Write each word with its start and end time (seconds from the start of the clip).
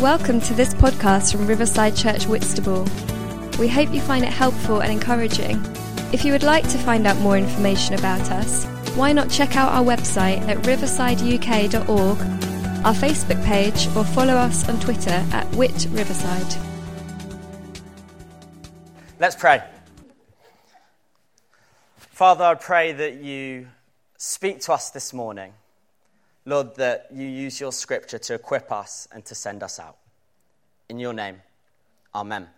Welcome 0.00 0.40
to 0.42 0.54
this 0.54 0.74
podcast 0.74 1.32
from 1.32 1.48
Riverside 1.48 1.96
Church 1.96 2.26
Whitstable. 2.28 2.86
We 3.58 3.66
hope 3.66 3.92
you 3.92 4.00
find 4.00 4.24
it 4.24 4.32
helpful 4.32 4.78
and 4.78 4.92
encouraging. 4.92 5.60
If 6.12 6.24
you 6.24 6.30
would 6.30 6.44
like 6.44 6.62
to 6.68 6.78
find 6.78 7.04
out 7.04 7.16
more 7.16 7.36
information 7.36 7.96
about 7.96 8.30
us, 8.30 8.64
why 8.94 9.12
not 9.12 9.28
check 9.28 9.56
out 9.56 9.72
our 9.72 9.82
website 9.82 10.38
at 10.46 10.58
riversideuk.org, 10.58 12.18
our 12.86 12.94
Facebook 12.94 13.44
page, 13.44 13.88
or 13.96 14.04
follow 14.04 14.34
us 14.34 14.68
on 14.68 14.78
Twitter 14.78 15.10
at 15.32 15.52
Whit 15.56 15.88
Riverside. 15.90 16.54
Let's 19.18 19.34
pray. 19.34 19.64
Father, 21.96 22.44
I 22.44 22.54
pray 22.54 22.92
that 22.92 23.14
you 23.14 23.66
speak 24.16 24.60
to 24.60 24.74
us 24.74 24.90
this 24.90 25.12
morning. 25.12 25.54
Lord, 26.48 26.76
that 26.76 27.08
you 27.12 27.26
use 27.26 27.60
your 27.60 27.72
scripture 27.72 28.18
to 28.20 28.32
equip 28.32 28.72
us 28.72 29.06
and 29.12 29.22
to 29.26 29.34
send 29.34 29.62
us 29.62 29.78
out. 29.78 29.98
In 30.88 30.98
your 30.98 31.12
name, 31.12 31.42
amen. 32.14 32.48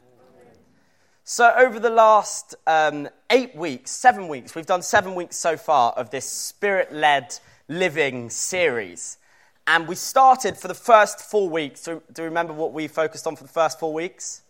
So, 1.25 1.53
over 1.59 1.81
the 1.81 1.91
last 1.91 2.55
um, 2.69 3.09
eight 3.31 3.57
weeks, 3.57 3.91
seven 3.91 4.29
weeks, 4.29 4.55
we've 4.55 4.65
done 4.65 4.83
seven 4.83 5.17
weeks 5.17 5.37
so 5.37 5.57
far 5.57 5.91
of 5.95 6.11
this 6.11 6.25
spirit 6.25 6.93
led 6.93 7.37
living 7.67 8.31
series. 8.31 9.19
And 9.67 9.89
we 9.89 9.97
started 9.97 10.57
for 10.57 10.69
the 10.69 10.75
first 10.75 11.19
four 11.21 11.49
weeks. 11.49 11.83
Do, 11.83 12.01
do 12.13 12.23
you 12.23 12.29
remember 12.29 12.53
what 12.53 12.73
we 12.73 12.87
focused 12.87 13.27
on 13.27 13.35
for 13.35 13.43
the 13.43 13.49
first 13.49 13.81
four 13.81 13.93
weeks? 13.93 14.43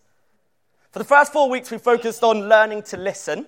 For 0.90 0.98
the 0.98 1.04
first 1.06 1.32
four 1.32 1.48
weeks, 1.48 1.70
we 1.70 1.78
focused 1.78 2.22
on 2.22 2.46
learning 2.46 2.82
to 2.84 2.98
listen. 2.98 3.46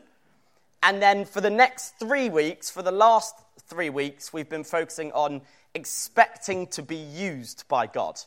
And 0.82 1.02
then 1.02 1.26
for 1.26 1.42
the 1.42 1.50
next 1.50 1.98
three 1.98 2.30
weeks, 2.30 2.70
for 2.70 2.80
the 2.80 2.90
last 2.90 3.34
three 3.72 3.88
weeks, 3.88 4.34
we've 4.34 4.50
been 4.50 4.64
focusing 4.64 5.10
on 5.12 5.40
expecting 5.72 6.66
to 6.66 6.82
be 6.82 6.96
used 6.96 7.66
by 7.68 7.86
God. 7.86 8.20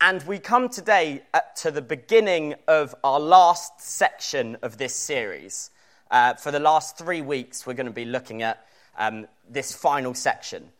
And 0.00 0.22
we 0.22 0.38
come 0.38 0.70
today 0.70 1.24
to 1.56 1.70
the 1.70 1.82
beginning 1.82 2.54
of 2.66 2.94
our 3.04 3.20
last 3.20 3.82
section 3.82 4.56
of 4.62 4.78
this 4.78 4.94
series. 4.94 5.70
Uh, 6.10 6.32
for 6.36 6.50
the 6.50 6.58
last 6.58 6.96
three 6.96 7.20
weeks, 7.20 7.66
we're 7.66 7.74
going 7.74 7.86
to 7.86 7.92
be 7.92 8.06
looking 8.06 8.40
at 8.40 8.66
um, 8.96 9.26
this 9.46 9.74
final 9.74 10.14
section. 10.14 10.70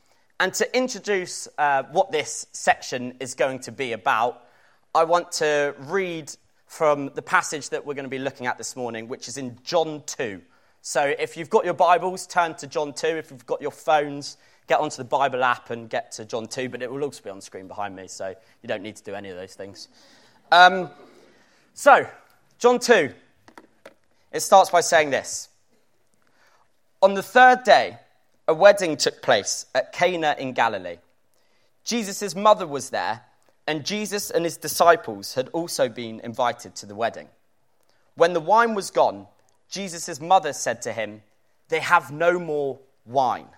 And 0.41 0.55
to 0.55 0.75
introduce 0.75 1.47
uh, 1.59 1.83
what 1.93 2.11
this 2.11 2.47
section 2.53 3.17
is 3.21 3.35
going 3.35 3.59
to 3.59 3.73
be 3.73 3.93
about, 3.93 4.43
I 4.95 5.05
want 5.05 5.33
to 5.33 5.75
read 5.81 6.35
from 6.67 7.11
the 7.15 7.21
passage 7.21 7.69
that 7.69 7.85
we're 7.85 7.93
going 7.93 8.05
to 8.05 8.09
be 8.09 8.19
looking 8.19 8.47
at 8.47 8.57
this 8.57 8.75
morning, 8.75 9.07
which 9.07 9.29
is 9.29 9.37
in 9.37 9.59
John 9.65 10.03
2. 10.07 10.41
So 10.89 11.03
if 11.19 11.37
you've 11.37 11.51
got 11.51 11.65
your 11.65 11.75
Bibles, 11.75 12.29
turn 12.29 12.55
to 12.59 12.69
John 12.69 12.93
2. 12.93 13.09
If 13.09 13.33
you've 13.33 13.45
got 13.45 13.61
your 13.61 13.73
phones, 13.73 14.37
get 14.69 14.79
onto 14.79 14.99
the 14.99 15.03
Bible 15.03 15.43
app 15.43 15.71
and 15.71 15.91
get 15.91 16.13
to 16.13 16.25
John 16.25 16.47
2, 16.47 16.69
but 16.69 16.81
it 16.81 16.89
will 16.89 17.03
also 17.03 17.25
be 17.25 17.29
on 17.29 17.41
screen 17.41 17.67
behind 17.67 17.97
me, 17.97 18.07
so 18.07 18.29
you 18.63 18.69
don't 18.69 18.85
need 18.85 18.95
to 18.95 19.03
do 19.03 19.13
any 19.13 19.29
of 19.31 19.37
those 19.37 19.55
things. 19.55 19.89
Um, 20.53 20.89
so, 21.75 22.09
John 22.61 22.79
2, 22.79 23.13
it 24.31 24.39
starts 24.39 24.71
by 24.71 24.81
saying 24.81 25.11
this 25.11 25.49
On 27.03 27.15
the 27.15 27.23
third 27.23 27.65
day, 27.65 27.99
a 28.47 28.55
wedding 28.55 28.97
took 28.97 29.23
place 29.23 29.67
at 29.75 29.93
Cana 29.93 30.37
in 30.39 30.53
Galilee. 30.53 30.99
Jesus' 31.83 32.37
mother 32.37 32.65
was 32.65 32.91
there, 32.91 33.23
and 33.67 33.85
Jesus 33.85 34.31
and 34.31 34.45
his 34.45 34.57
disciples 34.57 35.35
had 35.35 35.49
also 35.49 35.89
been 35.89 36.21
invited 36.21 36.77
to 36.77 36.87
the 36.87 36.95
wedding. 36.95 37.27
When 38.15 38.35
the 38.35 38.41
wine 38.41 38.77
was 38.77 38.93
gone, 38.93 39.27
Jesus' 39.69 40.21
mother 40.21 40.53
said 40.53 40.83
to 40.83 40.93
him, 40.93 41.23
They 41.69 41.81
have 41.81 42.13
no 42.13 42.39
more 42.39 42.79
wine. 43.05 43.49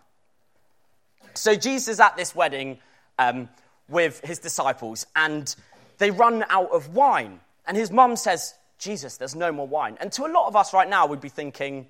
So 1.34 1.55
Jesus 1.55 1.89
is 1.89 2.00
at 2.00 2.17
this 2.17 2.34
wedding 2.34 2.78
um, 3.19 3.48
with 3.89 4.20
his 4.25 4.39
disciples, 4.39 5.06
and 5.15 5.55
they 5.98 6.11
run 6.11 6.45
out 6.48 6.70
of 6.70 6.95
wine. 6.95 7.41
And 7.67 7.77
his 7.77 7.91
mum 7.91 8.17
says, 8.17 8.55
Jesus, 8.78 9.17
there's 9.17 9.34
no 9.34 9.53
more 9.53 9.66
wine. 9.66 9.97
And 10.00 10.10
to 10.12 10.25
a 10.25 10.31
lot 10.31 10.47
of 10.47 10.56
us 10.56 10.72
right 10.72 10.88
now, 10.88 11.06
we'd 11.06 11.21
be 11.21 11.28
thinking, 11.28 11.87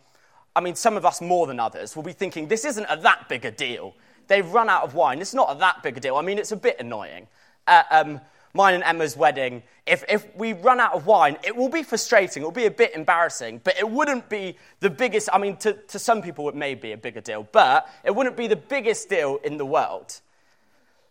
I 0.57 0.61
mean, 0.61 0.75
some 0.75 0.97
of 0.97 1.05
us 1.05 1.21
more 1.21 1.47
than 1.47 1.61
others, 1.61 1.95
will 1.95 2.03
be 2.03 2.13
thinking, 2.13 2.49
this 2.49 2.65
isn't 2.65 2.87
a 2.89 2.97
that 2.97 3.29
big 3.29 3.45
a 3.45 3.51
deal. 3.51 3.95
They've 4.27 4.47
run 4.47 4.69
out 4.69 4.83
of 4.83 4.95
wine. 4.95 5.21
It's 5.21 5.35
not 5.35 5.55
a 5.55 5.59
that 5.61 5.83
big 5.83 5.97
a 5.97 6.01
deal. 6.01 6.17
I 6.17 6.23
mean, 6.23 6.39
it's 6.39 6.53
a 6.53 6.57
bit 6.57 6.77
annoying. 6.81 7.27
Uh, 7.67 7.83
um, 7.91 8.21
mine 8.55 8.75
and 8.75 8.85
Emma's 8.85 9.17
wedding, 9.17 9.63
if, 9.87 10.05
if 10.09 10.35
we 10.37 10.53
run 10.53 10.81
out 10.81 10.93
of 10.95 11.07
wine, 11.07 11.37
it 11.45 11.55
will 11.57 11.69
be 11.69 11.83
frustrating, 11.83 12.43
it 12.43 12.47
will 12.47 12.53
be 12.53 12.67
a 12.67 12.71
bit 12.71 12.95
embarrassing, 12.95 13.61
but 13.65 13.79
it 13.79 13.89
wouldn't 13.89 14.29
be 14.29 14.57
the 14.81 14.91
biggest. 14.91 15.29
I 15.33 15.39
mean, 15.39 15.57
to, 15.59 15.75
to 15.75 15.99
some 15.99 16.23
people, 16.23 16.49
it 16.49 16.55
may 16.55 16.75
be 16.75 16.93
a 16.93 16.97
bigger 16.97 17.21
deal, 17.21 17.47
but 17.53 17.89
it 18.05 18.15
wouldn't 18.15 18.37
be 18.37 18.47
the 18.47 18.57
biggest 18.57 19.09
deal 19.09 19.39
in 19.45 19.57
the 19.57 19.67
world. 19.67 20.21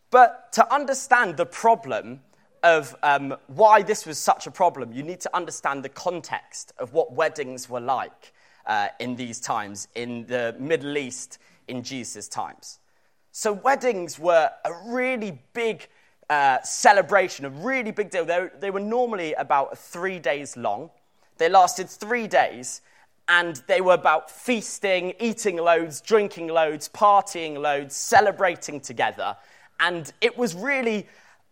But 0.10 0.54
to 0.54 0.74
understand 0.74 1.38
the 1.38 1.46
problem 1.46 2.22
of 2.64 2.96
um, 3.04 3.36
why 3.48 3.82
this 3.82 4.06
was 4.06 4.18
such 4.18 4.48
a 4.48 4.52
problem, 4.52 4.92
you 4.92 5.04
need 5.04 5.20
to 5.22 5.36
understand 5.36 5.84
the 5.84 5.90
context 5.90 6.74
of 6.78 6.94
what 6.94 7.14
weddings 7.14 7.70
were 7.70 7.80
like 7.80 8.34
uh, 8.66 8.90
in 9.00 9.16
these 9.16 9.40
times, 9.40 9.88
in 9.96 10.26
the 10.28 10.56
Middle 10.60 10.98
East 10.98 11.40
in 11.68 11.84
Jesus' 11.84 12.28
times. 12.28 12.80
So, 13.32 13.54
weddings 13.54 14.18
were 14.18 14.50
a 14.66 14.74
really 14.86 15.40
big 15.54 15.88
uh, 16.30 16.62
celebration, 16.62 17.46
a 17.46 17.50
really 17.50 17.92
big 17.92 18.10
deal. 18.10 18.26
They, 18.26 18.50
they 18.60 18.72
were 18.72 18.80
normally 18.80 19.34
about 19.34 19.78
three 19.78 20.20
days 20.20 20.58
long. 20.58 20.90
They 21.38 21.50
lasted 21.50 21.90
three 21.90 22.28
days, 22.28 22.82
and 23.28 23.62
they 23.68 23.82
were 23.82 23.94
about 23.94 24.32
feasting, 24.32 25.14
eating 25.20 25.58
loads, 25.58 26.02
drinking 26.02 26.48
loads, 26.48 26.90
partying 26.90 27.58
loads, 27.58 27.96
celebrating 27.96 28.80
together. 28.80 29.38
And 29.80 30.12
it 30.22 30.38
was 30.38 30.56
really 30.56 31.08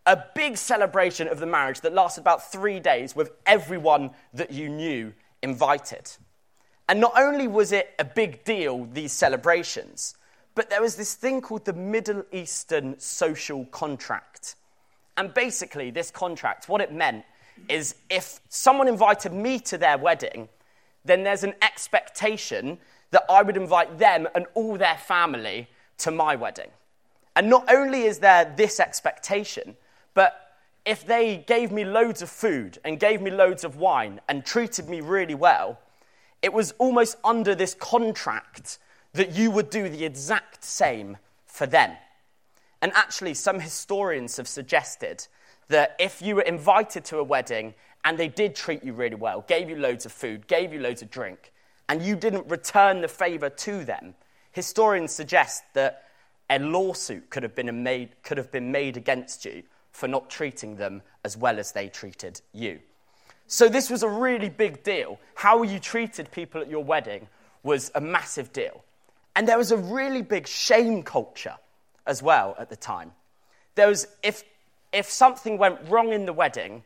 a 0.05 0.23
big 0.35 0.57
celebration 0.57 1.27
of 1.27 1.39
the 1.39 1.45
marriage 1.45 1.81
that 1.81 1.93
lasted 1.93 2.21
about 2.21 2.51
three 2.51 2.79
days 2.79 3.15
with 3.15 3.31
everyone 3.45 4.11
that 4.33 4.51
you 4.51 4.69
knew 4.69 5.13
invited. 5.41 6.11
And 6.87 6.99
not 6.99 7.13
only 7.17 7.47
was 7.47 7.71
it 7.71 7.93
a 7.97 8.05
big 8.05 8.43
deal, 8.43 8.85
these 8.85 9.11
celebrations, 9.11 10.15
but 10.53 10.69
there 10.69 10.81
was 10.81 10.95
this 10.95 11.15
thing 11.15 11.41
called 11.41 11.65
the 11.65 11.73
Middle 11.73 12.23
Eastern 12.31 12.99
social 12.99 13.65
contract. 13.65 14.55
And 15.17 15.33
basically, 15.33 15.91
this 15.91 16.11
contract, 16.11 16.67
what 16.67 16.81
it 16.81 16.91
meant 16.91 17.25
is 17.69 17.95
if 18.09 18.39
someone 18.49 18.87
invited 18.87 19.33
me 19.33 19.59
to 19.59 19.77
their 19.77 19.97
wedding, 19.97 20.49
then 21.05 21.23
there's 21.23 21.43
an 21.43 21.53
expectation 21.61 22.77
that 23.11 23.23
I 23.29 23.41
would 23.43 23.55
invite 23.55 23.97
them 23.97 24.27
and 24.35 24.45
all 24.55 24.77
their 24.77 24.97
family 24.97 25.69
to 25.99 26.11
my 26.11 26.35
wedding. 26.35 26.69
And 27.35 27.49
not 27.49 27.71
only 27.71 28.03
is 28.03 28.19
there 28.19 28.53
this 28.57 28.79
expectation, 28.79 29.77
but 30.13 30.57
if 30.85 31.05
they 31.05 31.43
gave 31.47 31.71
me 31.71 31.83
loads 31.83 32.21
of 32.21 32.29
food 32.29 32.77
and 32.83 32.99
gave 32.99 33.21
me 33.21 33.31
loads 33.31 33.63
of 33.63 33.77
wine 33.77 34.21
and 34.27 34.45
treated 34.45 34.89
me 34.89 35.01
really 35.01 35.35
well, 35.35 35.79
it 36.41 36.53
was 36.53 36.73
almost 36.77 37.17
under 37.23 37.55
this 37.55 37.73
contract 37.73 38.77
that 39.13 39.31
you 39.31 39.49
would 39.49 39.69
do 39.69 39.89
the 39.89 40.05
exact 40.05 40.63
same 40.63 41.17
for 41.45 41.65
them. 41.65 41.95
And 42.85 42.93
actually, 42.93 43.33
some 43.33 43.59
historians 43.59 44.37
have 44.37 44.47
suggested 44.47 45.25
that 45.69 45.95
if 45.97 46.21
you 46.21 46.35
were 46.35 46.43
invited 46.43 47.03
to 47.05 47.17
a 47.17 47.23
wedding 47.23 47.73
and 48.03 48.15
they 48.15 48.27
did 48.27 48.53
treat 48.53 48.83
you 48.83 48.93
really 48.93 49.15
well, 49.15 49.43
gave 49.47 49.71
you 49.71 49.75
loads 49.75 50.05
of 50.05 50.11
food, 50.11 50.45
gave 50.45 50.71
you 50.71 50.79
loads 50.79 51.01
of 51.01 51.09
drink, 51.09 51.51
and 51.89 52.03
you 52.03 52.15
didn't 52.15 52.47
return 52.47 53.01
the 53.01 53.07
favor 53.07 53.49
to 53.49 53.83
them, 53.83 54.13
historians 54.51 55.11
suggest 55.11 55.63
that 55.73 56.03
a 56.51 56.59
lawsuit 56.59 57.27
could 57.31 57.41
have 57.41 57.55
been 57.55 57.81
made, 57.81 58.09
could 58.21 58.37
have 58.37 58.51
been 58.51 58.71
made 58.71 58.97
against 58.97 59.45
you 59.45 59.63
for 59.91 60.07
not 60.07 60.29
treating 60.29 60.75
them 60.75 61.01
as 61.23 61.35
well 61.35 61.57
as 61.57 61.71
they 61.71 61.89
treated 61.89 62.39
you. 62.53 62.77
So, 63.47 63.67
this 63.67 63.89
was 63.89 64.03
a 64.03 64.09
really 64.09 64.49
big 64.49 64.83
deal. 64.83 65.19
How 65.33 65.63
you 65.63 65.79
treated 65.79 66.29
people 66.29 66.61
at 66.61 66.69
your 66.69 66.83
wedding 66.83 67.29
was 67.63 67.91
a 67.95 67.99
massive 67.99 68.53
deal. 68.53 68.83
And 69.35 69.47
there 69.47 69.57
was 69.57 69.71
a 69.71 69.77
really 69.77 70.21
big 70.21 70.45
shame 70.45 71.01
culture 71.01 71.55
as 72.05 72.21
well 72.21 72.55
at 72.59 72.69
the 72.69 72.75
time. 72.75 73.11
There 73.75 73.87
was, 73.87 74.07
if, 74.23 74.43
if 74.93 75.09
something 75.09 75.57
went 75.57 75.79
wrong 75.89 76.13
in 76.13 76.25
the 76.25 76.33
wedding, 76.33 76.83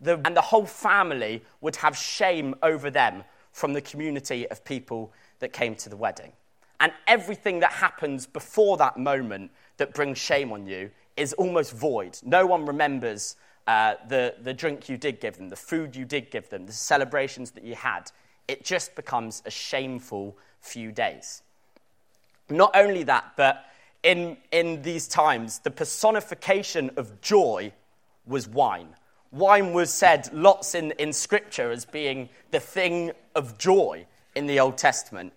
the, 0.00 0.20
and 0.24 0.36
the 0.36 0.40
whole 0.40 0.66
family 0.66 1.42
would 1.60 1.76
have 1.76 1.96
shame 1.96 2.54
over 2.62 2.90
them 2.90 3.24
from 3.52 3.72
the 3.72 3.80
community 3.80 4.48
of 4.48 4.64
people 4.64 5.12
that 5.38 5.52
came 5.52 5.74
to 5.76 5.88
the 5.88 5.96
wedding. 5.96 6.32
And 6.80 6.92
everything 7.06 7.60
that 7.60 7.72
happens 7.72 8.26
before 8.26 8.76
that 8.78 8.96
moment 8.96 9.50
that 9.76 9.94
brings 9.94 10.18
shame 10.18 10.52
on 10.52 10.66
you 10.66 10.90
is 11.16 11.32
almost 11.34 11.72
void. 11.72 12.18
No 12.24 12.46
one 12.46 12.66
remembers 12.66 13.36
uh, 13.66 13.94
the, 14.08 14.34
the 14.42 14.52
drink 14.52 14.88
you 14.88 14.96
did 14.96 15.20
give 15.20 15.36
them, 15.36 15.48
the 15.48 15.56
food 15.56 15.94
you 15.96 16.04
did 16.04 16.30
give 16.30 16.48
them, 16.50 16.66
the 16.66 16.72
celebrations 16.72 17.52
that 17.52 17.64
you 17.64 17.74
had. 17.74 18.10
It 18.48 18.64
just 18.64 18.94
becomes 18.94 19.42
a 19.46 19.50
shameful 19.50 20.36
few 20.60 20.92
days. 20.92 21.42
Not 22.50 22.72
only 22.74 23.04
that, 23.04 23.32
but 23.36 23.64
in, 24.04 24.36
in 24.52 24.82
these 24.82 25.08
times, 25.08 25.58
the 25.58 25.70
personification 25.70 26.90
of 26.96 27.20
joy 27.20 27.72
was 28.26 28.46
wine. 28.46 28.94
Wine 29.32 29.72
was 29.72 29.92
said 29.92 30.32
lots 30.32 30.76
in, 30.76 30.92
in 30.92 31.12
Scripture 31.12 31.72
as 31.72 31.84
being 31.84 32.28
the 32.52 32.60
thing 32.60 33.10
of 33.34 33.58
joy 33.58 34.06
in 34.36 34.46
the 34.46 34.60
Old 34.60 34.78
Testament. 34.78 35.32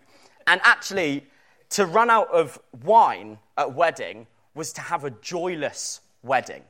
And 0.46 0.62
actually, 0.64 1.26
to 1.72 1.88
run 1.88 2.12
out 2.12 2.30
of 2.30 2.60
wine 2.84 3.40
at 3.58 3.74
wedding 3.74 4.28
was 4.54 4.72
to 4.74 4.82
have 4.82 5.04
a 5.04 5.10
joyless 5.10 6.02
wedding. 6.22 6.62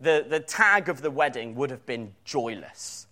the, 0.00 0.26
the 0.28 0.40
tag 0.40 0.88
of 0.88 1.02
the 1.02 1.10
wedding 1.10 1.54
would 1.54 1.70
have 1.70 1.84
been 1.86 2.12
joyless. 2.24 3.06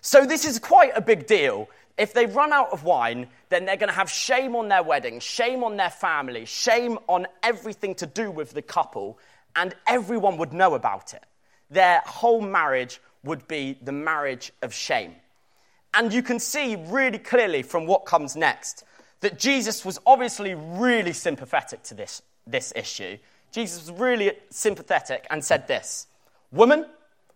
So, 0.00 0.26
this 0.26 0.44
is 0.44 0.58
quite 0.58 0.92
a 0.94 1.00
big 1.00 1.26
deal. 1.26 1.68
If 1.96 2.12
they 2.12 2.26
run 2.26 2.52
out 2.52 2.72
of 2.72 2.82
wine, 2.82 3.28
then 3.50 3.64
they're 3.64 3.76
going 3.76 3.88
to 3.88 3.94
have 3.94 4.10
shame 4.10 4.56
on 4.56 4.68
their 4.68 4.82
wedding, 4.82 5.20
shame 5.20 5.62
on 5.62 5.76
their 5.76 5.90
family, 5.90 6.44
shame 6.44 6.98
on 7.06 7.26
everything 7.42 7.94
to 7.96 8.06
do 8.06 8.30
with 8.30 8.52
the 8.52 8.62
couple, 8.62 9.18
and 9.54 9.74
everyone 9.86 10.36
would 10.38 10.52
know 10.52 10.74
about 10.74 11.14
it. 11.14 11.22
Their 11.70 12.02
whole 12.04 12.40
marriage 12.40 13.00
would 13.22 13.46
be 13.46 13.78
the 13.80 13.92
marriage 13.92 14.52
of 14.62 14.74
shame. 14.74 15.14
And 15.94 16.12
you 16.12 16.22
can 16.22 16.40
see 16.40 16.76
really 16.88 17.18
clearly 17.18 17.62
from 17.62 17.86
what 17.86 18.04
comes 18.04 18.34
next 18.34 18.84
that 19.20 19.38
Jesus 19.38 19.84
was 19.84 19.98
obviously 20.04 20.54
really 20.54 21.12
sympathetic 21.12 21.82
to 21.84 21.94
this, 21.94 22.20
this 22.46 22.72
issue. 22.74 23.16
Jesus 23.52 23.86
was 23.88 23.98
really 23.98 24.32
sympathetic 24.50 25.26
and 25.30 25.42
said 25.44 25.68
this 25.68 26.08
Woman, 26.50 26.86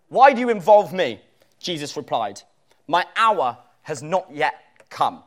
why 0.08 0.32
do 0.32 0.40
you 0.40 0.50
involve 0.50 0.92
me? 0.92 1.20
Jesus 1.60 1.96
replied, 1.96 2.42
My 2.86 3.06
hour 3.16 3.58
has 3.88 4.02
not 4.02 4.28
yet 4.30 4.54
come. 4.90 5.22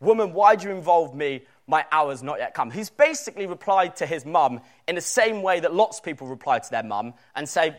Woman, 0.00 0.34
why 0.34 0.54
do 0.54 0.68
you 0.68 0.74
involve 0.74 1.14
me? 1.14 1.46
My 1.66 1.86
hour's 1.90 2.22
not 2.22 2.38
yet 2.38 2.52
come. 2.52 2.70
He's 2.70 2.90
basically 2.90 3.46
replied 3.46 3.96
to 3.96 4.06
his 4.06 4.26
mum 4.26 4.60
in 4.86 4.96
the 4.96 5.00
same 5.00 5.40
way 5.40 5.58
that 5.60 5.72
lots 5.72 5.96
of 5.96 6.04
people 6.04 6.26
reply 6.26 6.58
to 6.58 6.70
their 6.70 6.82
mum 6.82 7.14
and 7.34 7.48
say, 7.48 7.74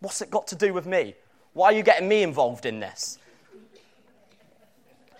What's 0.00 0.22
it 0.22 0.30
got 0.30 0.46
to 0.48 0.56
do 0.56 0.72
with 0.72 0.86
me? 0.86 1.14
Why 1.52 1.66
are 1.66 1.72
you 1.74 1.82
getting 1.82 2.08
me 2.08 2.22
involved 2.22 2.64
in 2.64 2.80
this? 2.80 3.18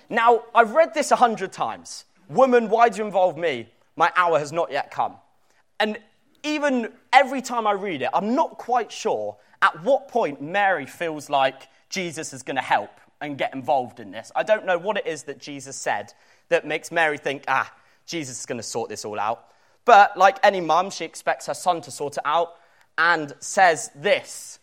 Now, 0.09 0.45
I've 0.55 0.73
read 0.73 0.95
this 0.95 1.11
a 1.11 1.17
hundred 1.17 1.53
times. 1.53 2.07
Woman, 2.31 2.71
why 2.71 2.89
do 2.89 2.99
you 2.99 3.05
involve 3.05 3.37
me? 3.37 3.69
My 3.97 4.11
hour 4.17 4.39
has 4.39 4.53
not 4.53 4.73
yet 4.73 4.91
come. 4.91 5.17
And 5.79 5.99
even 6.43 6.89
every 7.13 7.43
time 7.43 7.67
I 7.67 7.73
read 7.73 8.01
it, 8.01 8.09
I'm 8.15 8.35
not 8.35 8.57
quite 8.57 8.91
sure 8.91 9.37
at 9.61 9.85
what 9.85 10.09
point 10.09 10.41
Mary 10.41 10.87
feels 10.87 11.29
like 11.29 11.69
Jesus 11.91 12.33
is 12.33 12.43
going 12.43 12.57
to 12.57 12.63
help 12.63 12.91
and 13.23 13.39
get 13.39 13.55
involved 13.55 14.01
in 14.01 14.11
this. 14.11 14.31
I 14.37 14.43
don't 14.43 14.67
know 14.67 14.77
what 14.77 14.99
it 14.99 15.07
is 15.07 15.23
that 15.23 15.39
Jesus 15.39 15.77
said 15.77 16.13
that 16.49 16.67
makes 16.67 16.91
Mary 16.91 17.17
think, 17.17 17.45
ah, 17.49 17.73
Jesus 18.05 18.41
is 18.41 18.47
going 18.47 18.59
to 18.59 18.65
sort 18.65 18.91
this 18.91 19.05
all 19.05 19.19
out. 19.19 19.49
But 19.85 20.19
like 20.19 20.39
any 20.43 20.61
mum, 20.61 20.91
she 20.91 21.05
expects 21.05 21.47
her 21.47 21.55
son 21.55 21.81
to 21.83 21.91
sort 21.91 22.17
it 22.17 22.23
out 22.27 22.55
and 22.99 23.33
says 23.39 23.91
this. 23.95 24.59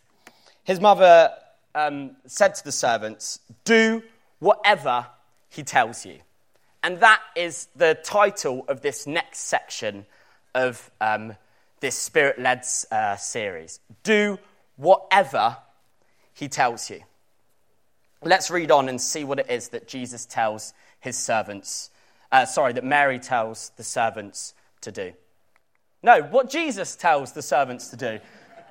His 0.65 0.79
mother 0.79 1.31
um, 1.73 2.17
said 2.25 2.53
to 2.55 2.63
the 2.63 2.71
servants, 2.71 3.39
Do 3.63 4.03
whatever 4.39 5.07
he 5.49 5.63
tells 5.63 6.05
you. 6.05 6.19
And 6.83 6.99
that 6.99 7.21
is 7.35 7.69
the 7.75 7.97
title 8.03 8.65
of 8.67 8.81
this 8.81 9.07
next 9.07 9.39
section 9.39 10.05
of 10.53 10.91
um, 11.01 11.35
this 11.79 11.95
spirit 11.95 12.39
led 12.39 12.63
uh, 12.91 13.15
series. 13.15 13.79
Do 14.03 14.37
whatever 14.75 15.57
he 16.33 16.47
tells 16.47 16.89
you. 16.89 17.01
Let's 18.23 18.51
read 18.51 18.71
on 18.71 18.89
and 18.89 18.99
see 18.99 19.23
what 19.23 19.39
it 19.39 19.49
is 19.49 19.69
that 19.69 19.87
Jesus 19.87 20.25
tells 20.25 20.73
his 20.99 21.17
servants, 21.17 21.89
uh, 22.31 22.45
sorry, 22.45 22.73
that 22.73 22.83
Mary 22.83 23.19
tells 23.19 23.71
the 23.77 23.83
servants 23.83 24.53
to 24.81 24.91
do. 24.91 25.13
No, 26.03 26.21
what 26.23 26.49
Jesus 26.49 26.95
tells 26.95 27.31
the 27.31 27.41
servants 27.41 27.89
to 27.89 27.97
do. 27.97 28.19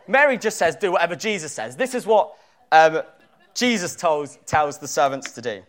Mary 0.06 0.38
just 0.38 0.58
says, 0.58 0.76
do 0.76 0.92
whatever 0.92 1.14
Jesus 1.14 1.52
says. 1.52 1.76
This 1.76 1.94
is 1.94 2.06
what 2.06 2.34
um, 2.72 3.02
Jesus 3.54 3.94
tells, 3.94 4.38
tells 4.46 4.78
the 4.78 4.88
servants 4.88 5.32
to 5.32 5.42
do. 5.42 5.62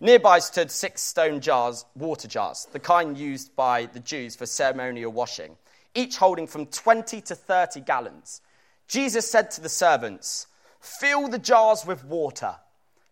Nearby 0.00 0.40
stood 0.40 0.70
six 0.70 1.00
stone 1.00 1.40
jars, 1.40 1.84
water 1.94 2.26
jars, 2.26 2.66
the 2.72 2.80
kind 2.80 3.16
used 3.16 3.54
by 3.54 3.86
the 3.86 4.00
Jews 4.00 4.34
for 4.34 4.46
ceremonial 4.46 5.12
washing, 5.12 5.56
each 5.94 6.16
holding 6.16 6.48
from 6.48 6.66
20 6.66 7.20
to 7.20 7.34
30 7.36 7.80
gallons. 7.80 8.40
Jesus 8.88 9.30
said 9.30 9.50
to 9.52 9.60
the 9.60 9.68
servants, 9.68 10.48
Fill 10.80 11.28
the 11.28 11.38
jars 11.38 11.86
with 11.86 12.04
water. 12.04 12.56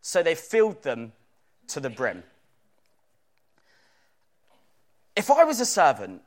So 0.02 0.22
they 0.22 0.34
filled 0.34 0.82
them 0.82 1.12
to 1.68 1.80
the 1.80 1.90
brim. 1.90 2.22
If 5.16 5.30
I 5.30 5.44
was 5.44 5.60
a 5.60 5.66
servant 5.66 6.22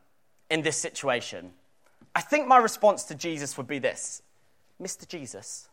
in 0.49 0.61
this 0.61 0.77
situation, 0.77 1.53
I 2.15 2.21
think 2.21 2.47
my 2.47 2.57
response 2.57 3.03
to 3.05 3.15
Jesus 3.15 3.57
would 3.57 3.67
be 3.67 3.79
this 3.79 4.21
Mr. 4.81 5.07
Jesus, 5.07 5.67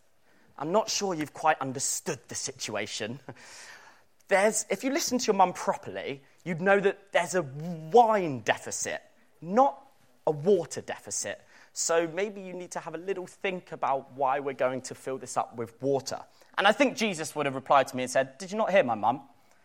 I'm 0.58 0.72
not 0.72 0.88
sure 0.88 1.14
you've 1.14 1.34
quite 1.34 1.60
understood 1.60 2.18
the 2.28 2.34
situation. 2.34 3.20
there's, 4.28 4.66
if 4.70 4.84
you 4.84 4.92
listen 4.92 5.18
to 5.18 5.26
your 5.26 5.34
mum 5.34 5.52
properly, 5.52 6.22
you'd 6.44 6.60
know 6.60 6.78
that 6.80 7.12
there's 7.12 7.34
a 7.34 7.42
wine 7.42 8.40
deficit, 8.40 9.02
not 9.40 9.82
a 10.26 10.30
water 10.30 10.80
deficit. 10.80 11.40
So 11.72 12.08
maybe 12.14 12.40
you 12.40 12.52
need 12.52 12.70
to 12.72 12.80
have 12.80 12.94
a 12.94 12.98
little 12.98 13.26
think 13.26 13.72
about 13.72 14.12
why 14.14 14.40
we're 14.40 14.52
going 14.52 14.82
to 14.82 14.94
fill 14.94 15.18
this 15.18 15.36
up 15.36 15.56
with 15.56 15.80
water. 15.82 16.20
And 16.58 16.66
I 16.66 16.72
think 16.72 16.96
Jesus 16.96 17.34
would 17.34 17.46
have 17.46 17.54
replied 17.54 17.88
to 17.88 17.96
me 17.96 18.02
and 18.02 18.10
said, 18.10 18.38
Did 18.38 18.50
you 18.50 18.58
not 18.58 18.70
hear 18.70 18.84
my 18.84 18.94
mum? 18.94 19.22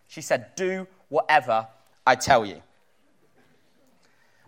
She 0.08 0.22
said, 0.22 0.56
Do 0.56 0.88
whatever 1.10 1.68
I 2.06 2.16
tell 2.16 2.46
you. 2.46 2.62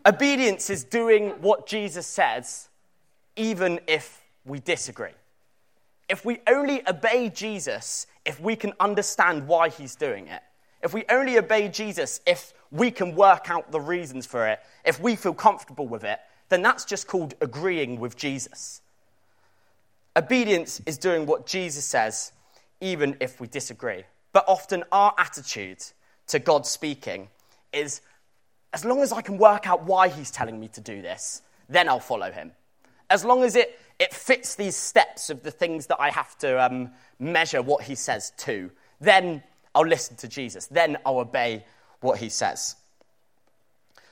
Obedience 0.05 0.69
is 0.69 0.83
doing 0.83 1.31
what 1.41 1.67
Jesus 1.67 2.07
says, 2.07 2.69
even 3.35 3.79
if 3.87 4.23
we 4.45 4.59
disagree. 4.59 5.11
If 6.07 6.23
we 6.23 6.39
only 6.47 6.87
obey 6.87 7.29
Jesus 7.29 8.07
if 8.23 8.39
we 8.39 8.55
can 8.55 8.73
understand 8.79 9.47
why 9.47 9.69
he's 9.69 9.95
doing 9.95 10.27
it. 10.27 10.41
If 10.83 10.93
we 10.93 11.05
only 11.09 11.37
obey 11.37 11.69
Jesus 11.69 12.21
if 12.25 12.53
we 12.71 12.91
can 12.91 13.15
work 13.15 13.49
out 13.49 13.71
the 13.71 13.79
reasons 13.79 14.25
for 14.25 14.47
it, 14.47 14.59
if 14.85 14.99
we 14.99 15.15
feel 15.15 15.33
comfortable 15.33 15.87
with 15.87 16.03
it, 16.03 16.19
then 16.49 16.61
that's 16.61 16.85
just 16.85 17.07
called 17.07 17.33
agreeing 17.41 17.99
with 17.99 18.15
Jesus. 18.15 18.81
Obedience 20.17 20.81
is 20.87 20.97
doing 20.97 21.27
what 21.27 21.45
Jesus 21.45 21.85
says, 21.85 22.31
even 22.81 23.15
if 23.19 23.39
we 23.39 23.47
disagree. 23.47 24.03
But 24.33 24.45
often 24.47 24.83
our 24.91 25.13
attitude 25.19 25.83
to 26.27 26.39
God 26.39 26.65
speaking 26.65 27.29
is 27.71 28.01
as 28.73 28.83
long 28.83 29.01
as 29.01 29.11
I 29.11 29.21
can 29.21 29.37
work 29.37 29.67
out 29.67 29.83
why 29.83 30.07
he's 30.07 30.31
telling 30.31 30.59
me 30.59 30.69
to 30.69 30.81
do 30.81 31.03
this, 31.03 31.43
then 31.69 31.87
I'll 31.87 31.99
follow 31.99 32.31
him. 32.31 32.51
As 33.11 33.23
long 33.23 33.43
as 33.43 33.55
it, 33.55 33.79
it 33.99 34.11
fits 34.11 34.55
these 34.55 34.75
steps 34.75 35.29
of 35.29 35.43
the 35.43 35.51
things 35.51 35.85
that 35.87 36.01
I 36.01 36.09
have 36.09 36.35
to 36.39 36.65
um, 36.65 36.91
measure 37.19 37.61
what 37.61 37.83
he 37.83 37.93
says 37.93 38.33
to, 38.37 38.71
then 38.99 39.43
I'll 39.75 39.85
listen 39.85 40.15
to 40.17 40.27
Jesus. 40.27 40.65
Then 40.65 40.97
I'll 41.05 41.19
obey 41.19 41.63
what 42.01 42.17
he 42.17 42.29
says. 42.29 42.75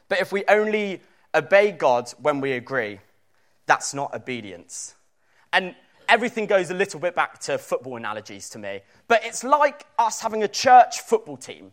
But 0.08 0.22
if 0.22 0.32
we 0.32 0.44
only 0.48 1.02
obey 1.34 1.72
God 1.72 2.12
when 2.22 2.42
we 2.42 2.52
agree, 2.54 3.00
that's 3.66 3.94
not 3.94 4.14
obedience. 4.14 4.94
And 5.52 5.76
everything 6.10 6.46
goes 6.46 6.70
a 6.72 6.74
little 6.74 7.00
bit 7.00 7.16
back 7.16 7.40
to 7.40 7.58
football 7.58 7.98
analogies 7.98 8.50
to 8.50 8.60
me. 8.60 8.82
But 9.08 9.26
it's 9.26 9.44
like 9.44 9.86
us 9.98 10.22
having 10.22 10.44
a 10.44 10.48
church 10.48 11.02
football 11.02 11.38
team 11.38 11.72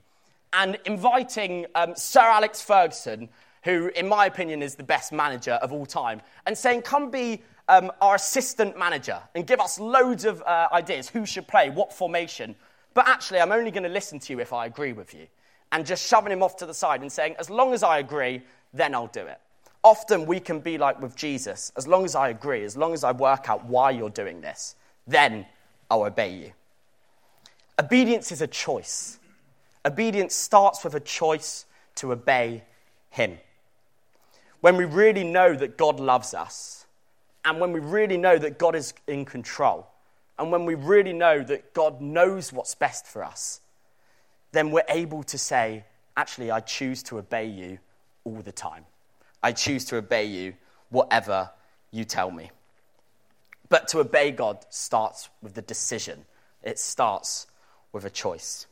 and 0.52 0.78
inviting 0.84 1.66
um, 1.74 1.94
Sir 1.96 2.20
Alex 2.20 2.60
Ferguson, 2.60 3.28
who, 3.64 3.90
in 3.96 4.08
my 4.08 4.26
opinion, 4.26 4.62
is 4.62 4.74
the 4.74 4.82
best 4.82 5.12
manager 5.12 5.52
of 5.52 5.72
all 5.72 5.86
time, 5.86 6.20
and 6.46 6.56
saying, 6.56 6.82
Come 6.82 7.10
be 7.10 7.42
um, 7.68 7.90
our 8.00 8.16
assistant 8.16 8.78
manager 8.78 9.20
and 9.34 9.46
give 9.46 9.60
us 9.60 9.78
loads 9.78 10.24
of 10.24 10.42
uh, 10.42 10.68
ideas 10.72 11.08
who 11.08 11.24
should 11.24 11.48
play, 11.48 11.70
what 11.70 11.92
formation. 11.92 12.54
But 12.94 13.08
actually, 13.08 13.40
I'm 13.40 13.52
only 13.52 13.70
going 13.70 13.84
to 13.84 13.88
listen 13.88 14.18
to 14.20 14.32
you 14.32 14.40
if 14.40 14.52
I 14.52 14.66
agree 14.66 14.92
with 14.92 15.14
you. 15.14 15.26
And 15.70 15.86
just 15.86 16.06
shoving 16.06 16.32
him 16.32 16.42
off 16.42 16.56
to 16.56 16.66
the 16.66 16.74
side 16.74 17.00
and 17.00 17.10
saying, 17.10 17.36
As 17.38 17.48
long 17.48 17.72
as 17.72 17.82
I 17.82 17.98
agree, 17.98 18.42
then 18.74 18.94
I'll 18.94 19.06
do 19.06 19.26
it. 19.26 19.40
Often 19.84 20.26
we 20.26 20.38
can 20.38 20.60
be 20.60 20.78
like 20.78 21.00
with 21.00 21.16
Jesus, 21.16 21.72
as 21.76 21.88
long 21.88 22.04
as 22.04 22.14
I 22.14 22.28
agree, 22.28 22.62
as 22.64 22.76
long 22.76 22.92
as 22.92 23.02
I 23.02 23.12
work 23.12 23.48
out 23.48 23.64
why 23.64 23.90
you're 23.90 24.10
doing 24.10 24.40
this, 24.40 24.76
then 25.06 25.46
I'll 25.90 26.04
obey 26.04 26.34
you. 26.34 26.52
Obedience 27.78 28.30
is 28.30 28.42
a 28.42 28.46
choice. 28.46 29.18
Obedience 29.84 30.34
starts 30.34 30.84
with 30.84 30.94
a 30.94 31.00
choice 31.00 31.66
to 31.96 32.12
obey 32.12 32.62
Him. 33.10 33.38
When 34.60 34.76
we 34.76 34.84
really 34.84 35.24
know 35.24 35.54
that 35.54 35.76
God 35.76 35.98
loves 35.98 36.32
us, 36.32 36.86
and 37.44 37.58
when 37.60 37.72
we 37.72 37.80
really 37.80 38.16
know 38.16 38.38
that 38.38 38.58
God 38.58 38.76
is 38.76 38.94
in 39.08 39.24
control, 39.24 39.88
and 40.38 40.52
when 40.52 40.64
we 40.64 40.76
really 40.76 41.12
know 41.12 41.42
that 41.42 41.74
God 41.74 42.00
knows 42.00 42.52
what's 42.52 42.76
best 42.76 43.06
for 43.06 43.24
us, 43.24 43.60
then 44.52 44.70
we're 44.70 44.84
able 44.88 45.24
to 45.24 45.38
say, 45.38 45.84
Actually, 46.16 46.50
I 46.50 46.60
choose 46.60 47.02
to 47.04 47.18
obey 47.18 47.46
you 47.46 47.78
all 48.24 48.42
the 48.42 48.52
time. 48.52 48.84
I 49.42 49.52
choose 49.52 49.84
to 49.86 49.96
obey 49.96 50.24
you, 50.24 50.54
whatever 50.90 51.50
you 51.90 52.04
tell 52.04 52.30
me. 52.30 52.50
But 53.68 53.88
to 53.88 54.00
obey 54.00 54.30
God 54.30 54.64
starts 54.70 55.30
with 55.42 55.54
the 55.54 55.62
decision, 55.62 56.24
it 56.62 56.78
starts 56.78 57.46
with 57.92 58.04
a 58.04 58.10
choice. 58.10 58.66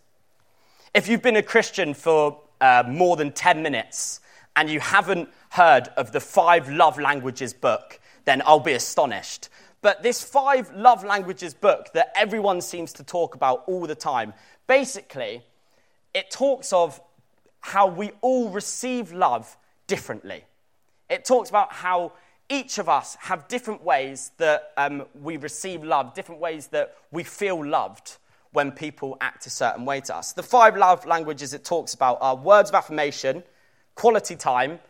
If 0.94 1.08
you've 1.08 1.22
been 1.22 1.36
a 1.36 1.42
Christian 1.42 1.94
for 1.94 2.40
uh, 2.60 2.84
more 2.86 3.16
than 3.16 3.32
10 3.32 3.62
minutes 3.62 4.20
and 4.56 4.68
you 4.68 4.80
haven't 4.80 5.28
heard 5.50 5.88
of 5.96 6.12
the 6.12 6.20
Five 6.20 6.68
Love 6.68 6.98
Languages 6.98 7.54
book, 7.54 8.00
then 8.24 8.42
I'll 8.44 8.60
be 8.60 8.72
astonished. 8.72 9.48
But 9.82 10.02
this 10.02 10.22
Five 10.22 10.70
Love 10.74 11.04
Languages 11.04 11.54
book 11.54 11.92
that 11.94 12.12
everyone 12.14 12.60
seems 12.60 12.92
to 12.94 13.04
talk 13.04 13.34
about 13.34 13.64
all 13.66 13.86
the 13.86 13.94
time, 13.94 14.34
basically, 14.66 15.42
it 16.12 16.30
talks 16.30 16.72
of 16.72 17.00
how 17.60 17.86
we 17.86 18.10
all 18.20 18.50
receive 18.50 19.12
love 19.12 19.56
differently. 19.86 20.44
It 21.10 21.24
talks 21.24 21.50
about 21.50 21.72
how 21.72 22.12
each 22.48 22.78
of 22.78 22.88
us 22.88 23.16
have 23.20 23.48
different 23.48 23.82
ways 23.82 24.32
that 24.38 24.72
um, 24.76 25.04
we 25.20 25.36
receive 25.36 25.84
love, 25.84 26.14
different 26.14 26.40
ways 26.40 26.68
that 26.68 26.96
we 27.10 27.24
feel 27.24 27.64
loved 27.64 28.16
when 28.52 28.72
people 28.72 29.16
act 29.20 29.46
a 29.46 29.50
certain 29.50 29.84
way 29.84 30.00
to 30.00 30.16
us. 30.16 30.32
The 30.32 30.42
five 30.42 30.76
love 30.76 31.04
languages 31.06 31.52
it 31.52 31.64
talks 31.64 31.94
about 31.94 32.18
are 32.20 32.34
words 32.34 32.70
of 32.70 32.74
affirmation, 32.74 33.42
quality 33.94 34.36
time, 34.36 34.80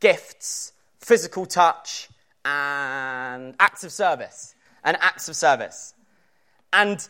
gifts, 0.00 0.72
physical 1.00 1.46
touch, 1.46 2.08
and 2.44 3.54
acts 3.58 3.84
of 3.84 3.92
service. 3.92 4.54
And 4.84 4.96
acts 5.00 5.28
of 5.28 5.36
service. 5.36 5.94
And 6.72 7.06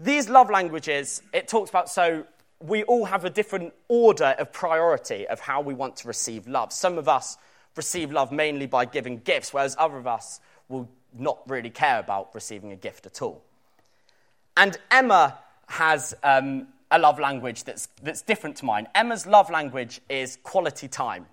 these 0.00 0.28
love 0.28 0.50
languages, 0.50 1.22
it 1.32 1.48
talks 1.48 1.70
about 1.70 1.90
so 1.90 2.24
we 2.60 2.84
all 2.84 3.04
have 3.04 3.24
a 3.24 3.30
different 3.30 3.74
order 3.88 4.34
of 4.38 4.52
priority 4.52 5.26
of 5.26 5.40
how 5.40 5.60
we 5.60 5.74
want 5.74 5.96
to 5.96 6.08
receive 6.08 6.46
love. 6.46 6.72
Some 6.72 6.96
of 6.96 7.08
us 7.08 7.36
receive 7.76 8.12
love 8.12 8.32
mainly 8.32 8.66
by 8.66 8.84
giving 8.84 9.18
gifts, 9.18 9.52
whereas 9.52 9.76
other 9.78 9.96
of 9.96 10.06
us 10.06 10.40
will 10.68 10.88
not 11.16 11.38
really 11.46 11.70
care 11.70 11.98
about 11.98 12.34
receiving 12.34 12.72
a 12.72 12.76
gift 12.76 13.06
at 13.06 13.22
all. 13.22 13.42
And 14.56 14.76
Emma 14.90 15.38
has 15.66 16.14
um, 16.22 16.68
a 16.90 16.98
love 16.98 17.18
language 17.18 17.64
that's, 17.64 17.88
that's 18.02 18.22
different 18.22 18.56
to 18.56 18.64
mine. 18.64 18.86
Emma's 18.94 19.26
love 19.26 19.50
language 19.50 20.00
is 20.08 20.38
quality 20.42 20.88
time. 20.88 21.26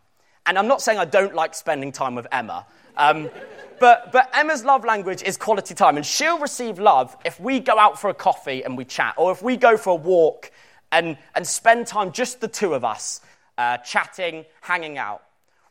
And 0.46 0.58
I'm 0.58 0.68
not 0.68 0.82
saying 0.82 0.98
I 0.98 1.06
don't 1.06 1.36
like 1.36 1.54
spending 1.54 1.92
time 1.92 2.16
with 2.16 2.26
Emma, 2.32 2.66
um, 2.98 3.30
but, 3.80 4.12
but 4.12 4.30
Emma's 4.34 4.64
love 4.64 4.84
language 4.86 5.22
is 5.22 5.38
quality 5.38 5.76
time. 5.76 5.98
And 5.98 6.06
she'll 6.06 6.40
receive 6.40 6.80
love 6.80 7.16
if 7.26 7.40
we 7.40 7.60
go 7.60 7.78
out 7.78 8.00
for 8.00 8.10
a 8.10 8.14
coffee 8.14 8.64
and 8.64 8.78
we 8.78 8.86
chat, 8.86 9.16
or 9.18 9.32
if 9.32 9.44
we 9.44 9.58
go 9.58 9.78
for 9.78 9.92
a 9.92 9.96
walk 9.96 10.52
and, 10.92 11.18
and 11.36 11.46
spend 11.46 11.88
time, 11.88 12.12
just 12.12 12.42
the 12.42 12.48
two 12.48 12.74
of 12.74 12.84
us, 12.84 13.22
uh, 13.58 13.78
chatting, 13.78 14.46
hanging 14.62 14.98
out. 14.98 15.24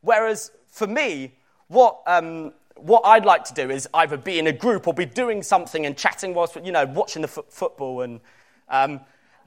Whereas 0.02 0.52
for 0.78 0.86
me, 0.86 1.32
what, 1.66 2.00
um, 2.06 2.52
what 2.76 3.02
I'd 3.04 3.24
like 3.24 3.44
to 3.44 3.54
do 3.54 3.68
is 3.68 3.88
either 3.92 4.16
be 4.16 4.38
in 4.38 4.46
a 4.46 4.52
group 4.52 4.86
or 4.86 4.94
be 4.94 5.04
doing 5.04 5.42
something 5.42 5.84
and 5.84 5.96
chatting 5.96 6.34
whilst, 6.34 6.56
you 6.64 6.72
know, 6.72 6.86
watching 6.86 7.22
the 7.22 7.28
f- 7.28 7.50
football 7.50 8.02
and, 8.02 8.20
um, 8.68 9.00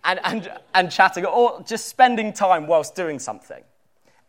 and, 0.04 0.20
and, 0.26 0.52
and 0.74 0.92
chatting, 0.92 1.26
or 1.26 1.64
just 1.66 1.88
spending 1.88 2.34
time 2.34 2.68
whilst 2.68 2.96
doing 2.96 3.18
something. 3.18 3.64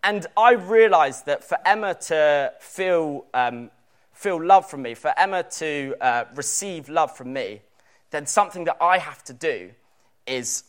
And 0.05 0.27
I 0.37 0.53
realized 0.53 1.27
that 1.27 1.43
for 1.43 1.59
Emma 1.67 1.95
to 1.95 2.53
feel, 2.61 3.27
um, 3.35 3.71
feel 4.13 4.43
love 4.43 4.71
from 4.71 4.83
me, 4.83 4.95
for 4.95 5.13
Emma 5.17 5.43
to 5.43 5.97
uh, 6.01 6.25
receive 6.37 6.89
love 6.89 7.17
from 7.17 7.33
me, 7.33 7.63
then 8.11 8.27
something 8.27 8.65
that 8.65 8.77
I 8.81 8.99
have 8.99 9.25
to 9.25 9.33
do 9.33 9.71
is, 10.27 10.65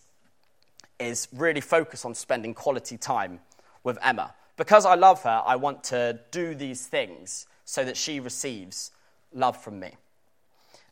is 1.00 1.28
really 1.32 1.62
focus 1.62 2.06
on 2.06 2.16
spending 2.16 2.54
quality 2.56 2.98
time 2.98 3.40
with 3.84 4.00
Emma. 4.02 4.34
Because 4.56 4.86
I 4.86 4.96
love 4.96 5.24
her, 5.24 5.42
I 5.46 5.56
want 5.56 5.84
to 5.86 6.20
do 6.32 6.54
these 6.54 6.86
things 6.86 7.48
so 7.66 7.84
that 7.84 7.98
she 7.98 8.20
receives 8.20 8.92
love 9.34 9.58
from 9.58 9.80
me. 9.80 9.92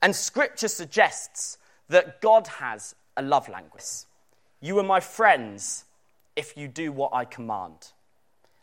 And 0.02 0.16
scripture 0.16 0.68
suggests 0.68 1.58
that 1.90 2.22
God 2.22 2.48
has 2.48 2.96
a 3.18 3.22
love 3.22 3.48
language. 3.50 4.06
You 4.62 4.80
are 4.80 4.84
my 4.84 5.00
friends 5.00 5.86
if 6.36 6.58
you 6.58 6.68
do 6.68 6.92
what 6.92 7.14
I 7.14 7.26
command. 7.26 7.92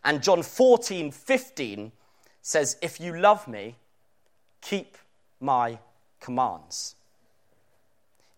And 0.05 0.23
John 0.23 0.43
14, 0.43 1.11
15 1.11 1.93
says, 2.43 2.77
If 2.83 3.01
you 3.01 3.17
love 3.17 3.47
me, 3.47 3.77
keep 4.61 4.97
my 5.41 5.79
commands. 6.21 6.97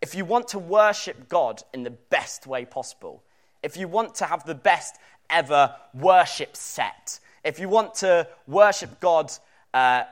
If 0.02 0.14
you 0.14 0.24
want 0.24 0.48
to 0.48 0.58
worship 0.58 1.28
God 1.28 1.62
in 1.72 1.82
the 1.82 1.90
best 1.90 2.46
way 2.46 2.64
possible, 2.64 3.22
if 3.62 3.76
you 3.76 3.88
want 3.88 4.14
to 4.16 4.24
have 4.24 4.44
the 4.44 4.54
best 4.54 4.96
ever 5.30 5.74
worship 5.94 6.56
set, 6.56 7.20
if 7.44 7.58
you 7.58 7.68
want 7.68 7.94
to 7.96 8.26
worship 8.46 9.00
God 9.00 9.32
uh, 9.72 10.04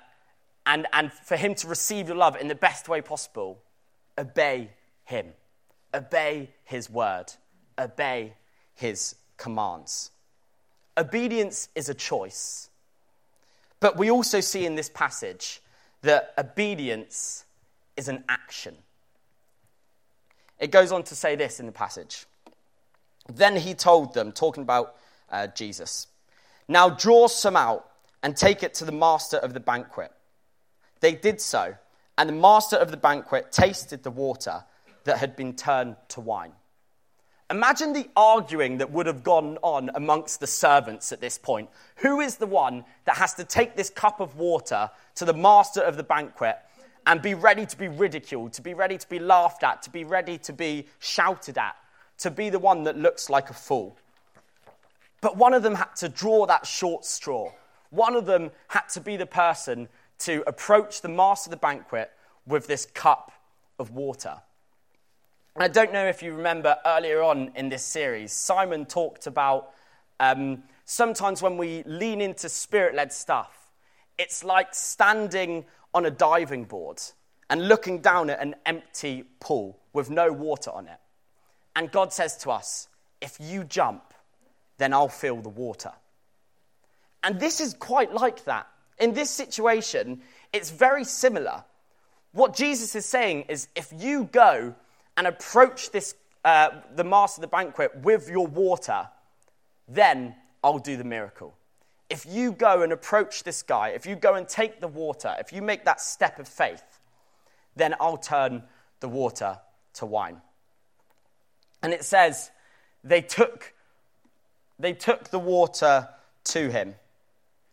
and, 0.67 0.87
and 0.93 1.13
for 1.13 1.37
Him 1.37 1.55
to 1.57 1.69
receive 1.69 2.09
your 2.09 2.17
love 2.17 2.37
in 2.37 2.49
the 2.49 2.55
best 2.55 2.89
way 2.89 3.01
possible, 3.01 3.59
obey 4.17 4.71
Him. 5.05 5.27
Obey 5.95 6.51
His 6.65 6.89
word. 6.91 7.27
Obey 7.79 8.35
His 8.75 9.15
commands. 9.37 10.11
Obedience 10.97 11.69
is 11.75 11.89
a 11.89 11.95
choice. 11.95 12.71
But 13.81 13.97
we 13.97 14.11
also 14.11 14.41
see 14.41 14.67
in 14.67 14.75
this 14.75 14.89
passage 14.89 15.61
that 16.03 16.35
obedience 16.37 17.45
is 17.97 18.09
an 18.09 18.25
action. 18.29 18.77
It 20.59 20.71
goes 20.71 20.91
on 20.91 21.05
to 21.05 21.15
say 21.15 21.37
this 21.37 21.61
in 21.61 21.67
the 21.67 21.73
passage. 21.73 22.27
Then 23.33 23.57
he 23.57 23.75
told 23.75 24.15
them, 24.15 24.33
talking 24.33 24.63
about 24.63 24.97
uh, 25.31 25.49
Jesus, 25.49 26.07
Now 26.69 26.91
draw 26.91 27.27
some 27.29 27.57
out 27.57 27.89
and 28.23 28.37
take 28.37 28.63
it 28.63 28.75
to 28.75 28.85
the 28.85 28.93
master 28.93 29.37
of 29.37 29.55
the 29.55 29.61
banquet. 29.61 30.13
They 31.01 31.15
did 31.15 31.41
so, 31.41 31.75
and 32.17 32.29
the 32.29 32.35
master 32.35 32.77
of 32.77 32.91
the 32.91 32.97
banquet 32.97 33.53
tasted 33.53 34.03
the 34.03 34.11
water 34.11 34.65
that 35.05 35.19
had 35.19 35.37
been 35.37 35.55
turned 35.55 35.97
to 36.09 36.21
wine. 36.21 36.53
Imagine 37.51 37.95
the 37.95 38.11
arguing 38.15 38.79
that 38.79 38.91
would 38.91 39.07
have 39.07 39.23
gone 39.23 39.57
on 39.63 39.91
amongst 39.95 40.41
the 40.41 40.47
servants 40.47 41.13
at 41.13 41.21
this 41.23 41.39
point. 41.39 41.71
Who 41.97 42.21
is 42.21 42.37
the 42.37 42.47
one 42.47 42.85
that 43.07 43.17
has 43.17 43.35
to 43.35 43.45
take 43.45 43.75
this 43.75 43.89
cup 43.89 44.21
of 44.21 44.37
water 44.37 44.91
to 45.15 45.25
the 45.25 45.33
master 45.33 45.81
of 45.81 45.97
the 45.97 46.03
banquet 46.03 46.59
and 47.07 47.23
be 47.23 47.33
ready 47.33 47.65
to 47.65 47.77
be 47.79 47.89
ridiculed, 47.89 48.53
to 48.55 48.63
be 48.63 48.75
ready 48.75 48.99
to 48.99 49.09
be 49.09 49.19
laughed 49.19 49.63
at, 49.63 49.83
to 49.85 49.91
be 49.91 50.05
ready 50.05 50.37
to 50.39 50.53
be 50.53 50.89
shouted 50.99 51.57
at, 51.57 51.75
to 52.19 52.31
be 52.31 52.51
the 52.51 52.59
one 52.59 52.83
that 52.83 52.99
looks 52.99 53.31
like 53.31 53.49
a 53.49 53.55
fool? 53.55 53.97
But 55.21 55.37
one 55.37 55.55
of 55.55 55.63
them 55.63 55.75
had 55.75 55.95
to 55.97 56.09
draw 56.09 56.47
that 56.47 56.67
short 56.67 57.05
straw. 57.05 57.53
One 57.91 58.15
of 58.15 58.27
them 58.27 58.51
had 58.69 58.89
to 58.91 59.01
be 59.01 59.17
the 59.17 59.27
person 59.27 59.89
to 60.21 60.43
approach 60.47 61.01
the 61.01 61.09
master 61.09 61.49
of 61.49 61.53
the 61.53 61.57
banquet 61.57 62.11
with 62.47 62.67
this 62.67 62.87
cup 62.87 63.33
of 63.79 63.91
water. 63.91 64.41
I 65.57 65.69
don't 65.69 65.93
know 65.93 66.07
if 66.07 66.23
you 66.23 66.35
remember 66.35 66.77
earlier 66.87 67.23
on 67.23 67.51
in 67.57 67.69
this 67.69 67.83
series, 67.83 68.33
Simon 68.33 68.87
talked 68.87 69.27
about 69.27 69.71
um, 70.21 70.63
sometimes 70.85 71.43
when 71.43 71.57
we 71.57 71.83
lean 71.85 72.21
into 72.21 72.49
spirit 72.49 72.95
led 72.95 73.13
stuff, 73.13 73.71
it's 74.19 74.45
like 74.45 74.75
standing 74.75 75.65
on 75.95 76.07
a 76.07 76.11
diving 76.11 76.65
board 76.65 77.01
and 77.51 77.67
looking 77.67 78.01
down 78.01 78.31
at 78.31 78.41
an 78.41 78.55
empty 78.67 79.25
pool 79.41 79.79
with 79.93 80.11
no 80.11 80.33
water 80.33 80.71
on 80.71 80.87
it. 80.87 80.99
And 81.75 81.91
God 81.91 82.13
says 82.13 82.37
to 82.39 82.51
us, 82.51 82.89
If 83.21 83.39
you 83.41 83.65
jump, 83.65 84.08
then 84.79 84.93
I'll 84.93 85.09
fill 85.09 85.41
the 85.43 85.49
water. 85.49 85.93
And 87.23 87.39
this 87.39 87.61
is 87.61 87.75
quite 87.75 88.13
like 88.13 88.45
that. 88.45 88.69
In 88.99 89.13
this 89.13 89.31
situation, 89.31 90.23
it's 90.53 90.71
very 90.71 91.05
similar. 91.05 91.65
What 92.33 92.55
Jesus 92.55 92.95
is 92.95 93.07
saying 93.07 93.47
is 93.49 93.69
if 93.77 93.93
you 93.97 94.25
go 94.25 94.75
and 95.17 95.27
approach 95.27 95.91
this, 95.91 96.15
uh, 96.45 96.71
the 96.95 97.05
master 97.05 97.41
of 97.41 97.43
the 97.43 97.49
banquet 97.49 97.97
with 98.03 98.29
your 98.29 98.47
water, 98.47 99.09
then 99.89 100.35
I'll 100.63 100.79
do 100.79 100.97
the 100.97 101.05
miracle. 101.05 101.55
If 102.11 102.25
you 102.27 102.53
go 102.53 102.83
and 102.83 102.93
approach 102.93 103.43
this 103.43 103.63
guy, 103.63 103.89
if 103.89 104.07
you 104.07 104.17
go 104.17 104.35
and 104.35 104.49
take 104.49 104.81
the 104.81 104.89
water, 104.89 105.35
if 105.39 105.53
you 105.53 105.61
make 105.61 105.85
that 105.85 106.01
step 106.01 106.39
of 106.39 106.49
faith, 106.49 107.01
then 107.77 107.95
I'll 108.01 108.17
turn 108.17 108.63
the 109.01 109.09
water 109.09 109.59
to 109.95 110.07
wine. 110.07 110.41
And 111.83 111.93
it 111.93 112.05
says, 112.05 112.51
they 113.05 113.21
took, 113.21 113.75
they 114.79 114.93
took 114.93 115.31
the 115.31 115.39
water 115.39 116.09
to 116.45 116.71
him. 116.71 116.95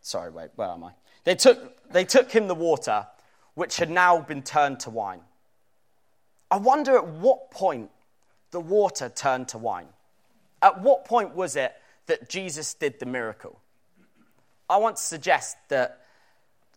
Sorry, 0.02 0.30
wait, 0.32 0.50
where 0.56 0.70
am 0.70 0.84
I? 0.84 0.92
They 1.24 1.36
took, 1.36 1.92
they 1.92 2.06
took 2.06 2.32
him 2.32 2.48
the 2.48 2.56
water, 2.56 3.08
which 3.56 3.78
had 3.78 3.90
now 3.90 4.20
been 4.20 4.44
turned 4.44 4.80
to 4.82 4.90
wine. 4.90 5.22
I 6.52 6.58
wonder 6.58 6.96
at 6.96 7.08
what 7.08 7.52
point 7.52 7.90
the 8.52 8.60
water 8.60 9.10
turned 9.10 9.48
to 9.50 9.58
wine. 9.58 9.88
At 10.62 10.82
what 10.82 11.06
point 11.06 11.36
was 11.36 11.56
it 11.56 11.74
that 12.06 12.30
Jesus 12.30 12.74
did 12.74 13.00
the 13.00 13.06
miracle? 13.06 13.60
I 14.70 14.78
want 14.78 14.98
to 14.98 15.02
suggest 15.04 15.58
that 15.70 16.06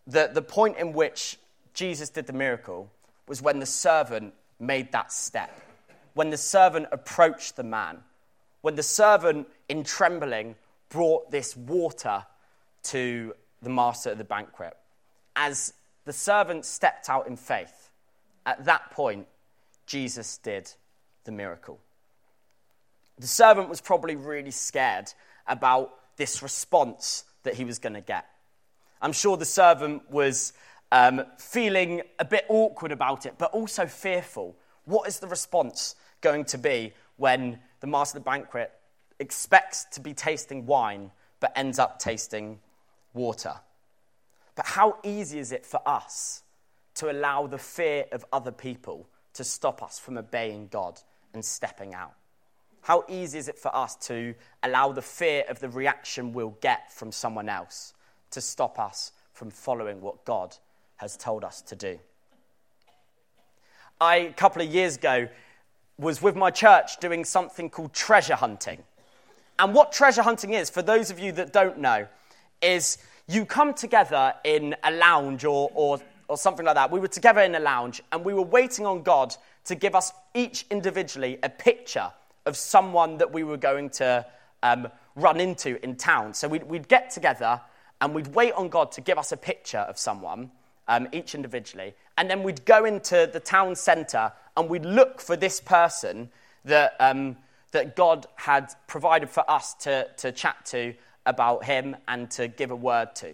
the, 0.05 0.29
the 0.33 0.41
point 0.41 0.77
in 0.77 0.93
which 0.93 1.37
Jesus 1.73 2.09
did 2.09 2.27
the 2.27 2.33
miracle 2.33 2.91
was 3.27 3.41
when 3.41 3.59
the 3.59 3.65
servant 3.65 4.33
made 4.59 4.91
that 4.91 5.11
step, 5.11 5.51
when 6.13 6.29
the 6.29 6.37
servant 6.37 6.87
approached 6.91 7.55
the 7.55 7.63
man, 7.63 7.99
when 8.61 8.75
the 8.75 8.83
servant, 8.83 9.47
in 9.67 9.83
trembling, 9.83 10.55
brought 10.89 11.31
this 11.31 11.55
water 11.55 12.25
to 12.83 13.33
the 13.61 13.69
master 13.69 14.11
of 14.11 14.17
the 14.17 14.23
banquet. 14.23 14.75
As 15.35 15.73
the 16.05 16.13
servant 16.13 16.65
stepped 16.65 17.09
out 17.09 17.27
in 17.27 17.35
faith, 17.35 17.91
at 18.45 18.65
that 18.65 18.91
point, 18.91 19.27
Jesus 19.85 20.37
did 20.37 20.71
the 21.23 21.31
miracle. 21.31 21.79
The 23.17 23.27
servant 23.27 23.69
was 23.69 23.81
probably 23.81 24.15
really 24.15 24.51
scared 24.51 25.11
about 25.47 25.93
this 26.17 26.41
response 26.41 27.25
that 27.43 27.55
he 27.55 27.65
was 27.65 27.79
going 27.79 27.93
to 27.93 28.01
get. 28.01 28.25
I'm 29.01 29.13
sure 29.13 29.37
the 29.37 29.45
servant 29.45 30.09
was 30.09 30.53
um, 30.91 31.23
feeling 31.37 32.01
a 32.17 32.25
bit 32.25 32.45
awkward 32.49 32.91
about 32.91 33.25
it, 33.25 33.35
but 33.37 33.51
also 33.51 33.85
fearful. 33.85 34.55
What 34.85 35.07
is 35.07 35.19
the 35.19 35.27
response 35.27 35.95
going 36.21 36.45
to 36.45 36.57
be 36.57 36.93
when 37.17 37.59
the 37.79 37.87
master 37.87 38.17
of 38.17 38.23
the 38.23 38.29
banquet 38.29 38.71
expects 39.19 39.85
to 39.85 39.99
be 39.99 40.13
tasting 40.13 40.65
wine 40.65 41.11
but 41.39 41.51
ends 41.55 41.79
up 41.79 41.99
tasting 41.99 42.59
water? 43.13 43.53
But 44.55 44.65
how 44.65 44.97
easy 45.03 45.39
is 45.39 45.51
it 45.51 45.65
for 45.65 45.81
us 45.85 46.43
to 46.95 47.11
allow 47.11 47.47
the 47.47 47.57
fear 47.57 48.05
of 48.11 48.25
other 48.33 48.51
people 48.51 49.07
to 49.33 49.43
stop 49.43 49.81
us 49.81 49.99
from 49.99 50.17
obeying 50.17 50.67
God 50.67 50.99
and 51.33 51.43
stepping 51.43 51.93
out? 51.93 52.13
How 52.81 53.05
easy 53.07 53.37
is 53.37 53.47
it 53.47 53.57
for 53.57 53.75
us 53.75 53.95
to 54.07 54.35
allow 54.63 54.91
the 54.91 55.01
fear 55.01 55.43
of 55.47 55.59
the 55.59 55.69
reaction 55.69 56.33
we'll 56.33 56.57
get 56.61 56.91
from 56.91 57.11
someone 57.11 57.49
else 57.49 57.93
to 58.31 58.41
stop 58.41 58.79
us 58.79 59.11
from 59.33 59.49
following 59.49 60.01
what 60.01 60.25
God 60.25 60.55
has 60.97 61.15
told 61.15 61.43
us 61.43 61.61
to 61.63 61.75
do? 61.75 61.99
I, 64.01 64.15
a 64.15 64.33
couple 64.33 64.61
of 64.61 64.69
years 64.69 64.95
ago, 64.95 65.27
was 65.99 66.21
with 66.21 66.35
my 66.35 66.49
church 66.49 66.97
doing 66.97 67.25
something 67.25 67.69
called 67.69 67.93
treasure 67.93 68.35
hunting. 68.35 68.81
And 69.59 69.73
what 69.75 69.91
treasure 69.91 70.21
hunting 70.21 70.53
is, 70.53 70.69
for 70.69 70.81
those 70.81 71.11
of 71.11 71.19
you 71.19 71.33
that 71.33 71.51
don't 71.51 71.77
know, 71.79 72.07
is 72.61 72.97
you 73.27 73.45
come 73.45 73.73
together 73.73 74.33
in 74.45 74.75
a 74.83 74.91
lounge 74.91 75.43
or, 75.43 75.69
or, 75.73 75.99
or 76.29 76.37
something 76.37 76.65
like 76.65 76.75
that. 76.75 76.89
We 76.89 77.01
were 77.01 77.09
together 77.09 77.41
in 77.41 77.53
a 77.55 77.59
lounge 77.59 78.01
and 78.11 78.23
we 78.23 78.33
were 78.33 78.41
waiting 78.41 78.85
on 78.85 79.03
God 79.03 79.35
to 79.65 79.75
give 79.75 79.93
us 79.93 80.13
each 80.33 80.65
individually 80.71 81.37
a 81.43 81.49
picture 81.49 82.11
of 82.45 82.55
someone 82.55 83.17
that 83.17 83.31
we 83.31 83.43
were 83.43 83.57
going 83.57 83.89
to 83.91 84.25
um, 84.63 84.87
run 85.15 85.39
into 85.39 85.83
in 85.83 85.95
town. 85.95 86.33
So 86.33 86.47
we'd, 86.47 86.63
we'd, 86.63 86.87
get 86.87 87.11
together 87.11 87.59
and 88.01 88.15
we'd 88.15 88.27
wait 88.27 88.53
on 88.53 88.69
God 88.69 88.91
to 88.93 89.01
give 89.01 89.17
us 89.17 89.31
a 89.31 89.37
picture 89.37 89.79
of 89.79 89.97
someone, 89.97 90.49
um, 90.87 91.07
each 91.11 91.35
individually. 91.35 91.93
And 92.19 92.29
then 92.29 92.43
we'd 92.43 92.63
go 92.65 92.85
into 92.85 93.27
the 93.33 93.39
town 93.39 93.75
centre 93.75 94.31
and 94.55 94.69
we'd 94.69 94.85
look 94.85 95.19
for 95.19 95.35
this 95.35 95.59
person 95.59 96.29
that. 96.65 96.95
Um, 96.99 97.37
that 97.71 97.95
God 97.95 98.25
had 98.35 98.73
provided 98.87 99.29
for 99.29 99.49
us 99.49 99.73
to, 99.75 100.07
to 100.17 100.31
chat 100.31 100.65
to 100.67 100.93
about 101.25 101.63
him 101.63 101.95
and 102.07 102.29
to 102.31 102.47
give 102.47 102.71
a 102.71 102.75
word 102.75 103.15
to. 103.15 103.33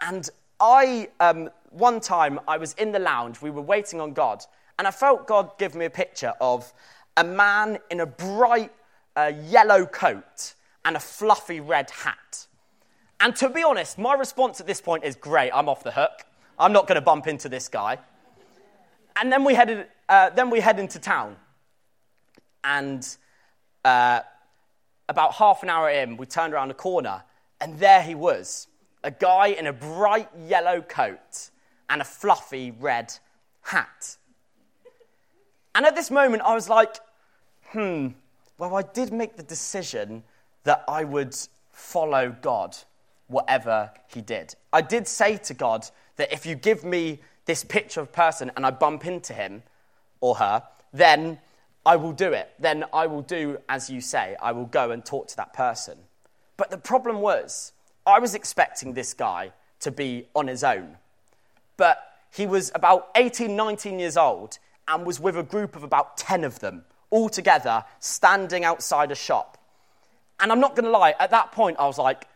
And 0.00 0.28
I, 0.60 1.08
um, 1.20 1.50
one 1.70 2.00
time, 2.00 2.40
I 2.48 2.58
was 2.58 2.74
in 2.74 2.92
the 2.92 2.98
lounge, 2.98 3.40
we 3.40 3.50
were 3.50 3.62
waiting 3.62 4.00
on 4.00 4.12
God, 4.12 4.44
and 4.78 4.88
I 4.88 4.90
felt 4.90 5.26
God 5.26 5.56
give 5.58 5.74
me 5.74 5.84
a 5.84 5.90
picture 5.90 6.32
of 6.40 6.72
a 7.16 7.24
man 7.24 7.78
in 7.90 8.00
a 8.00 8.06
bright 8.06 8.72
uh, 9.14 9.32
yellow 9.44 9.86
coat 9.86 10.54
and 10.84 10.96
a 10.96 11.00
fluffy 11.00 11.60
red 11.60 11.90
hat. 11.90 12.46
And 13.20 13.36
to 13.36 13.48
be 13.48 13.62
honest, 13.62 13.98
my 13.98 14.14
response 14.14 14.60
at 14.60 14.66
this 14.66 14.80
point 14.80 15.04
is 15.04 15.14
great, 15.14 15.52
I'm 15.52 15.68
off 15.68 15.84
the 15.84 15.92
hook. 15.92 16.24
I'm 16.62 16.72
not 16.72 16.86
going 16.86 16.94
to 16.94 17.02
bump 17.02 17.26
into 17.26 17.48
this 17.48 17.66
guy. 17.66 17.98
And 19.16 19.32
then 19.32 19.42
we 19.42 19.54
headed, 19.54 19.88
uh, 20.08 20.30
then 20.30 20.48
we 20.48 20.60
head 20.60 20.78
into 20.78 21.00
town. 21.00 21.34
And 22.62 23.04
uh, 23.84 24.20
about 25.08 25.34
half 25.34 25.64
an 25.64 25.70
hour 25.70 25.90
in, 25.90 26.16
we 26.16 26.26
turned 26.26 26.54
around 26.54 26.70
a 26.70 26.74
corner, 26.74 27.24
and 27.60 27.80
there 27.80 28.00
he 28.00 28.14
was 28.14 28.68
a 29.02 29.10
guy 29.10 29.48
in 29.48 29.66
a 29.66 29.72
bright 29.72 30.28
yellow 30.46 30.80
coat 30.80 31.50
and 31.90 32.00
a 32.00 32.04
fluffy 32.04 32.70
red 32.70 33.12
hat. 33.62 34.16
And 35.74 35.84
at 35.84 35.96
this 35.96 36.12
moment, 36.12 36.44
I 36.44 36.54
was 36.54 36.68
like, 36.68 36.98
hmm, 37.70 38.08
well, 38.56 38.76
I 38.76 38.82
did 38.82 39.12
make 39.12 39.36
the 39.36 39.42
decision 39.42 40.22
that 40.62 40.84
I 40.86 41.02
would 41.02 41.36
follow 41.72 42.36
God, 42.40 42.76
whatever 43.26 43.90
he 44.06 44.20
did. 44.20 44.54
I 44.72 44.80
did 44.80 45.08
say 45.08 45.38
to 45.38 45.54
God 45.54 45.90
that 46.16 46.32
if 46.32 46.46
you 46.46 46.54
give 46.54 46.84
me 46.84 47.20
this 47.44 47.64
picture 47.64 48.00
of 48.00 48.08
a 48.08 48.12
person 48.12 48.50
and 48.56 48.64
I 48.64 48.70
bump 48.70 49.06
into 49.06 49.32
him 49.32 49.62
or 50.20 50.36
her, 50.36 50.62
then 50.92 51.38
I 51.84 51.96
will 51.96 52.12
do 52.12 52.32
it. 52.32 52.52
Then 52.58 52.84
I 52.92 53.06
will 53.06 53.22
do 53.22 53.58
as 53.68 53.90
you 53.90 54.00
say. 54.00 54.36
I 54.40 54.52
will 54.52 54.66
go 54.66 54.90
and 54.90 55.04
talk 55.04 55.28
to 55.28 55.36
that 55.36 55.52
person. 55.52 55.98
But 56.56 56.70
the 56.70 56.78
problem 56.78 57.20
was, 57.20 57.72
I 58.06 58.18
was 58.18 58.34
expecting 58.34 58.94
this 58.94 59.14
guy 59.14 59.52
to 59.80 59.90
be 59.90 60.28
on 60.34 60.46
his 60.46 60.62
own. 60.62 60.96
But 61.76 61.98
he 62.32 62.46
was 62.46 62.70
about 62.74 63.10
18, 63.16 63.54
19 63.54 63.98
years 63.98 64.16
old 64.16 64.58
and 64.88 65.04
was 65.04 65.20
with 65.20 65.36
a 65.36 65.42
group 65.42 65.76
of 65.76 65.82
about 65.82 66.16
10 66.16 66.44
of 66.44 66.60
them, 66.60 66.84
all 67.10 67.28
together, 67.28 67.84
standing 68.00 68.64
outside 68.64 69.10
a 69.10 69.14
shop. 69.14 69.58
And 70.40 70.50
I'm 70.50 70.60
not 70.60 70.74
going 70.74 70.84
to 70.84 70.90
lie, 70.90 71.14
at 71.18 71.30
that 71.30 71.52
point, 71.52 71.76
I 71.78 71.86
was 71.86 71.98
like, 71.98 72.26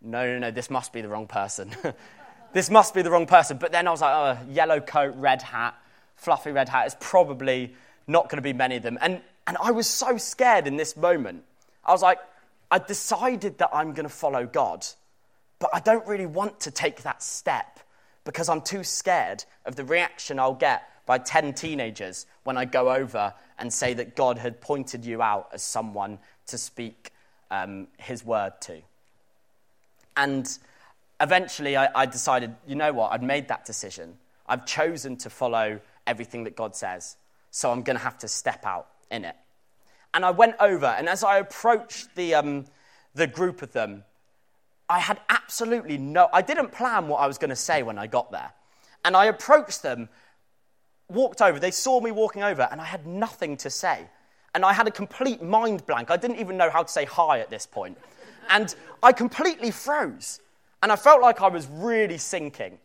no, 0.00 0.26
no, 0.26 0.38
no, 0.38 0.50
this 0.50 0.70
must 0.70 0.92
be 0.92 1.00
the 1.00 1.08
wrong 1.08 1.26
person. 1.26 1.74
this 2.52 2.70
must 2.70 2.94
be 2.94 3.02
the 3.02 3.10
wrong 3.10 3.26
person. 3.26 3.56
But 3.58 3.72
then 3.72 3.88
I 3.88 3.90
was 3.90 4.00
like, 4.00 4.14
oh, 4.14 4.50
yellow 4.50 4.80
coat, 4.80 5.14
red 5.16 5.42
hat, 5.42 5.74
fluffy 6.16 6.52
red 6.52 6.68
hat 6.68 6.86
is 6.86 6.96
probably 7.00 7.74
not 8.06 8.28
going 8.28 8.36
to 8.36 8.42
be 8.42 8.52
many 8.52 8.76
of 8.76 8.82
them. 8.82 8.98
And, 9.00 9.20
and 9.46 9.56
I 9.62 9.70
was 9.70 9.86
so 9.86 10.16
scared 10.18 10.66
in 10.66 10.76
this 10.76 10.96
moment. 10.96 11.44
I 11.84 11.92
was 11.92 12.02
like, 12.02 12.18
I 12.70 12.78
decided 12.78 13.58
that 13.58 13.70
I'm 13.72 13.92
going 13.92 14.08
to 14.08 14.14
follow 14.14 14.46
God, 14.46 14.86
but 15.58 15.70
I 15.72 15.80
don't 15.80 16.06
really 16.06 16.26
want 16.26 16.60
to 16.60 16.70
take 16.70 17.02
that 17.02 17.22
step 17.22 17.80
because 18.24 18.48
I'm 18.48 18.60
too 18.60 18.84
scared 18.84 19.44
of 19.66 19.76
the 19.76 19.84
reaction 19.84 20.38
I'll 20.38 20.54
get 20.54 20.88
by 21.06 21.18
10 21.18 21.54
teenagers 21.54 22.26
when 22.44 22.56
I 22.56 22.64
go 22.64 22.92
over 22.92 23.34
and 23.58 23.72
say 23.72 23.94
that 23.94 24.16
God 24.16 24.38
had 24.38 24.60
pointed 24.60 25.04
you 25.04 25.20
out 25.20 25.48
as 25.52 25.62
someone 25.62 26.18
to 26.46 26.58
speak 26.58 27.10
um, 27.50 27.88
his 27.98 28.24
word 28.24 28.52
to. 28.62 28.80
And 30.16 30.58
eventually 31.22 31.76
I, 31.76 31.88
I 31.94 32.06
decided, 32.06 32.54
you 32.66 32.74
know 32.74 32.92
what, 32.92 33.12
I'd 33.12 33.22
made 33.22 33.48
that 33.48 33.64
decision. 33.64 34.18
I've 34.46 34.66
chosen 34.66 35.16
to 35.18 35.30
follow 35.30 35.80
everything 36.06 36.44
that 36.44 36.56
God 36.56 36.76
says 36.76 37.16
so 37.52 37.70
I'm 37.70 37.82
going 37.82 37.96
to 37.96 38.02
have 38.02 38.18
to 38.18 38.28
step 38.28 38.64
out 38.64 38.88
in 39.10 39.24
it. 39.24 39.36
And 40.14 40.24
I 40.24 40.30
went 40.30 40.56
over, 40.58 40.86
and 40.86 41.08
as 41.08 41.22
I 41.22 41.38
approached 41.38 42.14
the, 42.16 42.34
um, 42.34 42.64
the 43.14 43.26
group 43.26 43.62
of 43.62 43.72
them, 43.72 44.04
I 44.88 44.98
had 44.98 45.20
absolutely 45.28 45.96
no, 45.98 46.28
I 46.32 46.42
didn't 46.42 46.72
plan 46.72 47.08
what 47.08 47.18
I 47.18 47.26
was 47.26 47.38
going 47.38 47.50
to 47.50 47.56
say 47.56 47.82
when 47.82 47.98
I 47.98 48.06
got 48.06 48.32
there. 48.32 48.52
And 49.04 49.16
I 49.16 49.26
approached 49.26 49.82
them, 49.82 50.08
walked 51.08 51.40
over, 51.40 51.58
they 51.58 51.70
saw 51.70 52.00
me 52.00 52.10
walking 52.10 52.42
over, 52.42 52.66
and 52.70 52.80
I 52.80 52.84
had 52.84 53.06
nothing 53.06 53.58
to 53.58 53.70
say. 53.70 54.08
And 54.54 54.64
I 54.64 54.72
had 54.72 54.86
a 54.86 54.90
complete 54.90 55.42
mind 55.42 55.86
blank. 55.86 56.10
I 56.10 56.16
didn't 56.16 56.38
even 56.38 56.56
know 56.56 56.70
how 56.70 56.82
to 56.82 56.92
say 56.92 57.04
hi 57.04 57.40
at 57.40 57.50
this 57.50 57.66
point. 57.66 57.98
And 58.50 58.74
I 59.02 59.12
completely 59.12 59.70
froze. 59.70 60.40
And 60.82 60.90
I 60.90 60.96
felt 60.96 61.22
like 61.22 61.40
I 61.40 61.48
was 61.48 61.68
really 61.68 62.18
sinking. 62.18 62.78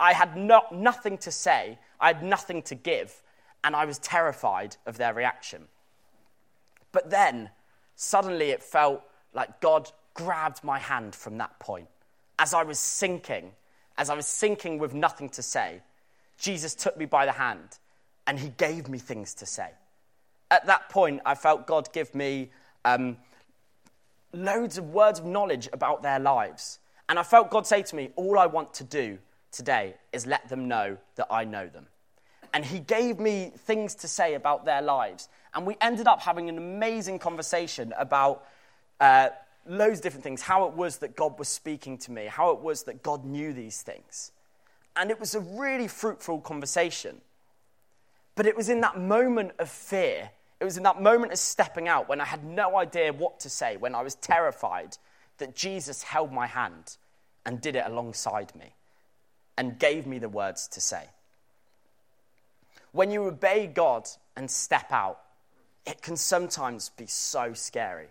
I 0.00 0.12
had 0.12 0.36
not, 0.36 0.74
nothing 0.74 1.18
to 1.18 1.30
say, 1.30 1.78
I 2.00 2.08
had 2.08 2.22
nothing 2.22 2.62
to 2.62 2.74
give 2.74 3.22
and 3.62 3.74
I 3.74 3.86
was 3.86 3.98
terrified 3.98 4.76
of 4.86 4.98
their 4.98 5.14
reaction. 5.14 5.68
But 6.92 7.10
then, 7.10 7.50
suddenly, 7.96 8.50
it 8.50 8.62
felt 8.62 9.02
like 9.32 9.60
God 9.60 9.90
grabbed 10.12 10.62
my 10.62 10.78
hand 10.78 11.14
from 11.14 11.38
that 11.38 11.58
point. 11.58 11.88
As 12.38 12.52
I 12.52 12.62
was 12.62 12.78
sinking, 12.78 13.52
as 13.96 14.10
I 14.10 14.14
was 14.14 14.26
sinking 14.26 14.78
with 14.78 14.92
nothing 14.92 15.28
to 15.30 15.42
say, 15.42 15.80
Jesus 16.38 16.74
took 16.74 16.96
me 16.96 17.06
by 17.06 17.24
the 17.24 17.32
hand 17.32 17.78
and 18.26 18.38
he 18.38 18.48
gave 18.50 18.88
me 18.88 18.98
things 18.98 19.34
to 19.34 19.46
say. 19.46 19.70
At 20.50 20.66
that 20.66 20.88
point, 20.88 21.22
I 21.24 21.34
felt 21.34 21.66
God 21.66 21.92
give 21.92 22.14
me 22.14 22.50
um, 22.84 23.16
loads 24.32 24.76
of 24.76 24.90
words 24.90 25.20
of 25.20 25.24
knowledge 25.24 25.68
about 25.72 26.02
their 26.02 26.18
lives. 26.18 26.78
And 27.08 27.18
I 27.18 27.22
felt 27.22 27.50
God 27.50 27.66
say 27.66 27.82
to 27.82 27.96
me, 27.96 28.10
All 28.16 28.38
I 28.38 28.46
want 28.46 28.74
to 28.74 28.84
do 28.84 29.18
today 29.52 29.94
is 30.12 30.26
let 30.26 30.48
them 30.48 30.68
know 30.68 30.96
that 31.16 31.26
I 31.30 31.44
know 31.44 31.68
them 31.68 31.86
and 32.54 32.64
he 32.64 32.78
gave 32.78 33.18
me 33.18 33.50
things 33.66 33.96
to 33.96 34.08
say 34.08 34.34
about 34.34 34.64
their 34.64 34.80
lives. 34.80 35.28
And 35.54 35.66
we 35.66 35.76
ended 35.80 36.06
up 36.06 36.22
having 36.22 36.48
an 36.48 36.56
amazing 36.56 37.18
conversation 37.18 37.92
about 37.98 38.46
uh, 39.00 39.30
loads 39.66 39.98
of 39.98 40.02
different 40.04 40.22
things 40.22 40.40
how 40.40 40.68
it 40.68 40.74
was 40.74 40.98
that 40.98 41.16
God 41.16 41.36
was 41.36 41.48
speaking 41.48 41.98
to 41.98 42.12
me, 42.12 42.26
how 42.26 42.50
it 42.52 42.60
was 42.60 42.84
that 42.84 43.02
God 43.02 43.24
knew 43.24 43.52
these 43.52 43.82
things. 43.82 44.30
And 44.94 45.10
it 45.10 45.18
was 45.18 45.34
a 45.34 45.40
really 45.40 45.88
fruitful 45.88 46.40
conversation. 46.40 47.20
But 48.36 48.46
it 48.46 48.56
was 48.56 48.68
in 48.68 48.80
that 48.82 48.96
moment 48.96 49.50
of 49.58 49.68
fear, 49.68 50.30
it 50.60 50.64
was 50.64 50.76
in 50.76 50.84
that 50.84 51.02
moment 51.02 51.32
of 51.32 51.40
stepping 51.40 51.88
out 51.88 52.08
when 52.08 52.20
I 52.20 52.24
had 52.24 52.44
no 52.44 52.76
idea 52.76 53.12
what 53.12 53.40
to 53.40 53.50
say, 53.50 53.76
when 53.76 53.96
I 53.96 54.02
was 54.02 54.14
terrified, 54.14 54.96
that 55.38 55.54
Jesus 55.54 56.02
held 56.02 56.32
my 56.32 56.46
hand 56.46 56.96
and 57.44 57.60
did 57.60 57.76
it 57.76 57.84
alongside 57.86 58.54
me 58.54 58.74
and 59.56 59.78
gave 59.78 60.06
me 60.06 60.18
the 60.18 60.28
words 60.28 60.68
to 60.68 60.80
say. 60.80 61.04
When 62.92 63.10
you 63.10 63.24
obey 63.24 63.66
God 63.66 64.08
and 64.36 64.50
step 64.50 64.92
out, 64.92 65.20
it 65.86 66.00
can 66.00 66.16
sometimes 66.16 66.90
be 66.90 67.06
so 67.06 67.52
scary. 67.52 68.08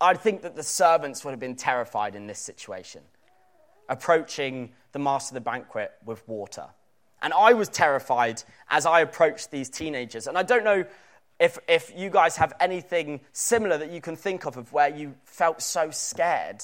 I 0.00 0.14
think 0.14 0.42
that 0.42 0.56
the 0.56 0.62
servants 0.62 1.24
would 1.24 1.30
have 1.30 1.40
been 1.40 1.56
terrified 1.56 2.14
in 2.14 2.26
this 2.26 2.40
situation, 2.40 3.02
approaching 3.88 4.72
the 4.90 4.98
master 4.98 5.32
of 5.32 5.34
the 5.34 5.48
banquet 5.48 5.92
with 6.04 6.26
water. 6.28 6.66
And 7.22 7.32
I 7.32 7.52
was 7.52 7.68
terrified 7.68 8.42
as 8.68 8.84
I 8.84 9.00
approached 9.00 9.52
these 9.52 9.70
teenagers. 9.70 10.26
And 10.26 10.36
I 10.36 10.42
don't 10.42 10.64
know 10.64 10.84
if, 11.42 11.58
if 11.66 11.92
you 11.96 12.08
guys 12.08 12.36
have 12.36 12.52
anything 12.60 13.20
similar 13.32 13.76
that 13.76 13.90
you 13.90 14.00
can 14.00 14.14
think 14.14 14.46
of, 14.46 14.56
of 14.56 14.72
where 14.72 14.88
you 14.88 15.16
felt 15.24 15.60
so 15.60 15.90
scared, 15.90 16.62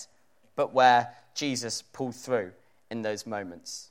but 0.55 0.73
where 0.73 1.13
Jesus 1.35 1.83
pulled 1.83 2.15
through 2.15 2.53
in 2.89 3.03
those 3.03 3.27
moments. 3.27 3.91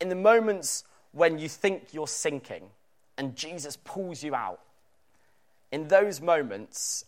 In 0.00 0.08
the 0.08 0.14
moments 0.14 0.84
when 1.10 1.40
you 1.40 1.48
think 1.48 1.88
you're 1.92 2.06
sinking 2.06 2.70
and 3.18 3.34
Jesus 3.34 3.76
pulls 3.76 4.22
you 4.22 4.32
out. 4.32 4.60
In 5.72 5.88
those 5.88 6.20
moments, 6.20 7.04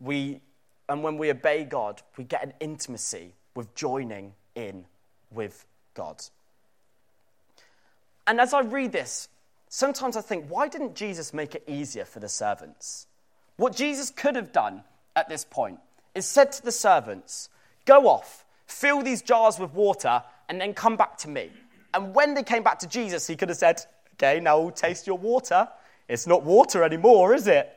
we, 0.00 0.40
and 0.88 1.04
when 1.04 1.18
we 1.18 1.30
obey 1.30 1.62
God, 1.62 2.02
we 2.16 2.24
get 2.24 2.42
an 2.42 2.52
intimacy 2.58 3.32
with 3.54 3.72
joining 3.76 4.32
in 4.56 4.86
with 5.30 5.66
God. 5.94 6.20
And 8.26 8.40
as 8.40 8.52
I 8.52 8.62
read 8.62 8.90
this, 8.90 9.28
sometimes 9.68 10.16
I 10.16 10.20
think, 10.20 10.46
why 10.48 10.68
didn't 10.68 10.94
Jesus 10.94 11.32
make 11.32 11.54
it 11.54 11.64
easier 11.66 12.04
for 12.04 12.20
the 12.20 12.28
servants? 12.28 13.06
What 13.56 13.74
Jesus 13.74 14.10
could 14.10 14.36
have 14.36 14.52
done 14.52 14.84
at 15.16 15.28
this 15.28 15.44
point 15.44 15.80
is 16.14 16.26
said 16.26 16.52
to 16.52 16.64
the 16.64 16.72
servants, 16.72 17.48
Go 17.84 18.08
off, 18.08 18.44
fill 18.66 19.02
these 19.02 19.22
jars 19.22 19.58
with 19.58 19.72
water, 19.72 20.22
and 20.48 20.60
then 20.60 20.74
come 20.74 20.96
back 20.96 21.16
to 21.18 21.28
me. 21.28 21.50
And 21.94 22.14
when 22.14 22.34
they 22.34 22.42
came 22.42 22.62
back 22.62 22.78
to 22.80 22.88
Jesus, 22.88 23.26
he 23.26 23.36
could 23.36 23.48
have 23.48 23.58
said, 23.58 23.80
Okay, 24.14 24.40
now 24.40 24.60
we'll 24.60 24.70
taste 24.70 25.06
your 25.06 25.18
water. 25.18 25.68
It's 26.08 26.26
not 26.26 26.42
water 26.42 26.82
anymore, 26.82 27.34
is 27.34 27.46
it? 27.46 27.70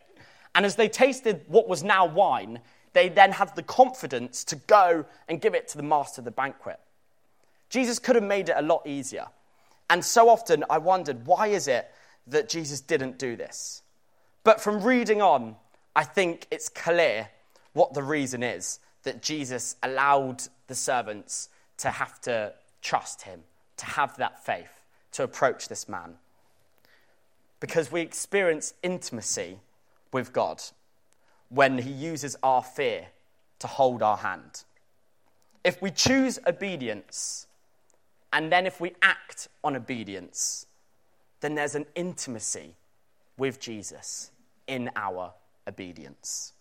And 0.56 0.66
as 0.66 0.76
they 0.76 0.90
tasted 0.90 1.44
what 1.48 1.68
was 1.68 1.84
now 1.84 2.06
wine, 2.06 2.60
they 2.94 3.10
then 3.10 3.32
had 3.32 3.56
the 3.56 3.64
confidence 3.64 4.44
to 4.46 4.56
go 4.56 5.06
and 5.28 5.42
give 5.42 5.56
it 5.56 5.68
to 5.70 5.78
the 5.78 5.84
master 5.84 6.22
of 6.22 6.26
the 6.26 6.32
banquet. 6.32 6.80
Jesus 7.70 8.00
could 8.00 8.16
have 8.16 8.24
made 8.24 8.50
it 8.50 8.56
a 8.58 8.62
lot 8.62 8.86
easier. 8.86 9.28
And 9.92 10.06
so 10.06 10.30
often 10.30 10.64
I 10.70 10.78
wondered, 10.78 11.28
why 11.28 11.48
is 11.48 11.68
it 11.68 11.92
that 12.28 12.48
Jesus 12.48 12.80
didn't 12.80 13.20
do 13.20 13.36
this? 13.36 13.84
But 14.46 14.62
from 14.62 14.82
reading 14.82 15.22
on, 15.22 15.58
I 15.94 16.06
think 16.06 16.48
it's 16.50 16.70
clear 16.70 17.28
what 17.74 17.94
the 17.94 18.02
reason 18.02 18.42
is 18.42 18.80
that 19.04 19.22
Jesus 19.22 19.76
allowed 19.84 20.44
the 20.68 20.76
servants 20.76 21.50
to 21.80 21.90
have 21.90 22.22
to 22.22 22.54
trust 22.82 23.24
him, 23.24 23.42
to 23.76 23.86
have 23.86 24.16
that 24.16 24.46
faith, 24.46 24.72
to 25.12 25.24
approach 25.24 25.68
this 25.68 25.90
man. 25.90 26.14
Because 27.60 27.92
we 27.92 28.00
experience 28.00 28.74
intimacy 28.84 29.60
with 30.14 30.32
God 30.32 30.64
when 31.50 31.80
he 31.80 31.92
uses 31.92 32.38
our 32.44 32.64
fear 32.64 33.08
to 33.60 33.68
hold 33.68 34.02
our 34.02 34.18
hand. 34.18 34.64
If 35.66 35.82
we 35.82 35.92
choose 35.92 36.40
obedience, 36.48 37.48
and 38.34 38.52
then 38.52 38.66
if 38.66 38.80
we 38.80 38.94
act 39.02 39.48
on 39.64 39.76
obedience, 39.76 40.66
then 41.42 41.56
there's 41.56 41.76
an 41.76 41.86
intimacy 41.96 42.76
with 43.38 43.60
Jesus 43.60 44.32
in 44.68 44.90
our 44.96 45.34
obedience. 45.68 46.54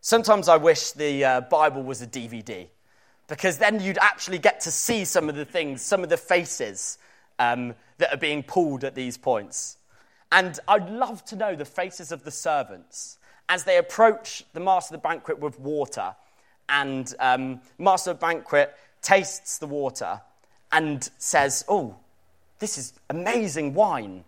Sometimes 0.00 0.48
I 0.48 0.56
wish 0.56 0.92
the 0.92 1.24
uh, 1.24 1.40
Bible 1.42 1.82
was 1.82 2.00
a 2.00 2.06
DVD 2.06 2.68
because 3.28 3.58
then 3.58 3.80
you'd 3.80 3.98
actually 3.98 4.38
get 4.38 4.60
to 4.60 4.70
see 4.70 5.04
some 5.04 5.28
of 5.28 5.34
the 5.34 5.44
things, 5.44 5.82
some 5.82 6.02
of 6.02 6.08
the 6.08 6.16
faces 6.16 6.98
um, 7.38 7.74
that 7.98 8.12
are 8.12 8.18
being 8.18 8.42
pulled 8.42 8.82
at 8.82 8.94
these 8.94 9.18
points. 9.18 9.76
And 10.32 10.58
I'd 10.66 10.88
love 10.88 11.24
to 11.26 11.36
know 11.36 11.54
the 11.54 11.64
faces 11.64 12.12
of 12.12 12.24
the 12.24 12.30
servants 12.30 13.18
as 13.48 13.64
they 13.64 13.78
approach 13.78 14.44
the 14.52 14.60
master 14.60 14.94
of 14.94 15.02
the 15.02 15.08
banquet 15.08 15.38
with 15.38 15.58
water. 15.60 16.14
And 16.68 17.12
um, 17.18 17.60
master 17.78 18.12
of 18.12 18.20
banquet 18.20 18.74
tastes 19.02 19.58
the 19.58 19.66
water 19.66 20.20
and 20.72 21.08
says, 21.18 21.64
Oh, 21.68 21.96
this 22.58 22.78
is 22.78 22.92
amazing 23.08 23.74
wine. 23.74 24.24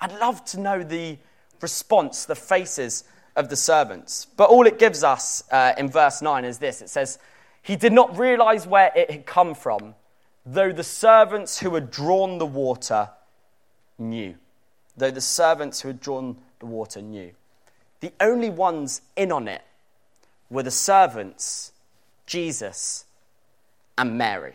I'd 0.00 0.12
love 0.18 0.44
to 0.46 0.60
know 0.60 0.82
the 0.82 1.18
response, 1.60 2.24
the 2.24 2.34
faces 2.34 3.04
of 3.36 3.48
the 3.48 3.56
servants. 3.56 4.26
But 4.36 4.50
all 4.50 4.66
it 4.66 4.78
gives 4.78 5.04
us 5.04 5.44
uh, 5.50 5.72
in 5.78 5.88
verse 5.88 6.22
9 6.22 6.44
is 6.44 6.58
this 6.58 6.82
it 6.82 6.90
says, 6.90 7.18
He 7.62 7.76
did 7.76 7.92
not 7.92 8.18
realize 8.18 8.66
where 8.66 8.92
it 8.94 9.10
had 9.10 9.26
come 9.26 9.54
from, 9.54 9.94
though 10.44 10.72
the 10.72 10.84
servants 10.84 11.58
who 11.58 11.74
had 11.74 11.90
drawn 11.90 12.38
the 12.38 12.46
water 12.46 13.10
knew 13.98 14.34
though 14.96 15.10
the 15.10 15.20
servants 15.20 15.80
who 15.80 15.88
had 15.88 16.00
drawn 16.00 16.36
the 16.58 16.66
water 16.66 17.00
knew. 17.00 17.32
The 18.00 18.12
only 18.20 18.50
ones 18.50 19.02
in 19.16 19.32
on 19.32 19.48
it 19.48 19.62
were 20.50 20.62
the 20.62 20.70
servants, 20.70 21.72
Jesus, 22.26 23.04
and 23.98 24.16
Mary. 24.16 24.54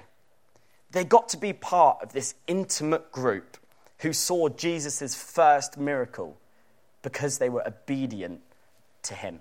They 0.91 1.03
got 1.03 1.29
to 1.29 1.37
be 1.37 1.53
part 1.53 1.99
of 2.01 2.13
this 2.13 2.35
intimate 2.47 3.11
group 3.11 3.57
who 3.99 4.13
saw 4.13 4.49
Jesus' 4.49 5.15
first 5.15 5.77
miracle 5.77 6.37
because 7.01 7.37
they 7.37 7.49
were 7.49 7.65
obedient 7.67 8.41
to 9.03 9.13
him. 9.13 9.39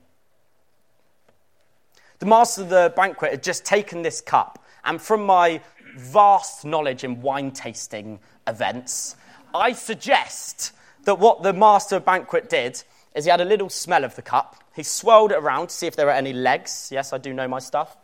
The 2.19 2.27
master 2.27 2.63
of 2.63 2.71
the 2.71 2.93
banquet 2.97 3.31
had 3.31 3.43
just 3.43 3.65
taken 3.65 4.03
this 4.03 4.21
cup, 4.21 4.65
and 4.85 5.01
from 5.01 5.25
my 5.25 5.61
vast 5.97 6.65
knowledge 6.65 7.05
in 7.05 7.21
wine 7.21 7.51
tasting 7.51 8.19
events, 8.47 9.17
I 9.55 9.73
suggest 9.73 10.73
that 11.05 11.19
what 11.19 11.43
the 11.43 11.53
master 11.53 11.97
of 11.97 12.03
the 12.03 12.07
banquet 12.07 12.49
did 12.49 12.83
is 13.15 13.25
he 13.25 13.31
had 13.31 13.41
a 13.41 13.45
little 13.45 13.71
smell 13.71 14.05
of 14.05 14.15
the 14.17 14.23
cup. 14.23 14.63
He 14.75 14.83
swirled 14.83 15.33
it 15.33 15.39
around 15.39 15.69
to 15.69 15.75
see 15.75 15.87
if 15.87 15.97
there 15.97 16.07
were 16.07 16.13
any 16.13 16.33
legs. 16.33 16.91
Yes, 16.93 17.13
I 17.13 17.19
do 17.19 17.33
know 17.33 17.49
my 17.49 17.59
stuff. 17.59 17.97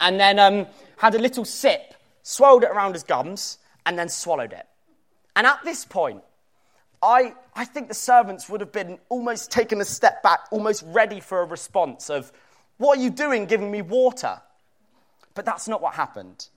And 0.00 0.18
then 0.18 0.38
um, 0.38 0.66
had 1.00 1.14
a 1.14 1.18
little 1.18 1.46
sip, 1.46 1.94
swirled 2.22 2.62
it 2.62 2.70
around 2.70 2.92
his 2.92 3.02
gums, 3.02 3.56
and 3.86 3.98
then 3.98 4.06
swallowed 4.06 4.52
it. 4.52 4.66
And 5.34 5.46
at 5.46 5.64
this 5.64 5.86
point, 5.86 6.22
I, 7.02 7.32
I 7.56 7.64
think 7.64 7.88
the 7.88 7.94
servants 7.94 8.50
would 8.50 8.60
have 8.60 8.70
been 8.70 8.98
almost 9.08 9.50
taken 9.50 9.80
a 9.80 9.84
step 9.86 10.22
back, 10.22 10.40
almost 10.50 10.84
ready 10.88 11.18
for 11.18 11.40
a 11.40 11.46
response 11.46 12.10
of, 12.10 12.30
What 12.76 12.98
are 12.98 13.00
you 13.00 13.08
doing 13.08 13.46
giving 13.46 13.70
me 13.70 13.80
water? 13.80 14.42
But 15.34 15.46
that's 15.46 15.66
not 15.66 15.80
what 15.80 15.94
happened. 15.94 16.48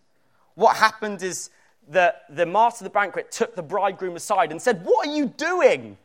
What 0.55 0.75
happened 0.75 1.23
is 1.23 1.49
that 1.87 2.23
the 2.29 2.45
master 2.45 2.83
of 2.83 2.91
the 2.91 2.93
banquet 2.93 3.31
took 3.31 3.55
the 3.55 3.63
bridegroom 3.63 4.17
aside 4.17 4.51
and 4.51 4.61
said, 4.61 4.83
What 4.83 5.07
are 5.07 5.15
you 5.15 5.27
doing? 5.27 5.97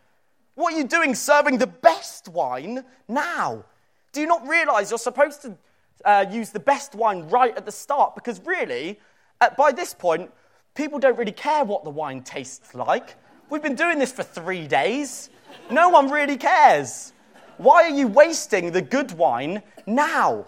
What 0.54 0.74
are 0.74 0.78
you 0.78 0.84
doing 0.84 1.16
serving 1.16 1.58
the 1.58 1.66
best 1.66 2.28
wine 2.28 2.84
now? 3.08 3.64
Do 4.12 4.20
you 4.20 4.28
not 4.28 4.46
realize 4.46 4.92
you're 4.92 4.98
supposed 4.98 5.42
to 5.42 5.56
uh, 6.04 6.26
use 6.30 6.50
the 6.50 6.60
best 6.60 6.94
wine 6.94 7.28
right 7.28 7.56
at 7.56 7.66
the 7.66 7.72
start? 7.72 8.14
Because 8.14 8.40
really, 8.44 9.00
uh, 9.40 9.50
by 9.56 9.72
this 9.72 9.94
point, 9.94 10.30
people 10.74 10.98
don't 10.98 11.18
really 11.18 11.32
care 11.32 11.64
what 11.64 11.84
the 11.84 11.90
wine 11.90 12.22
tastes 12.22 12.74
like. 12.74 13.16
We've 13.50 13.62
been 13.62 13.74
doing 13.74 13.98
this 13.98 14.12
for 14.12 14.22
three 14.22 14.66
days. 14.66 15.30
No 15.70 15.88
one 15.88 16.10
really 16.10 16.36
cares. 16.36 17.12
Why 17.56 17.84
are 17.84 17.90
you 17.90 18.06
wasting 18.06 18.72
the 18.72 18.82
good 18.82 19.12
wine 19.12 19.62
now? 19.86 20.46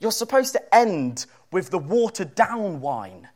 You're 0.00 0.10
supposed 0.10 0.52
to 0.54 0.74
end 0.74 1.26
with 1.52 1.70
the 1.70 1.78
watered 1.78 2.34
down 2.34 2.80
wine 2.80 3.28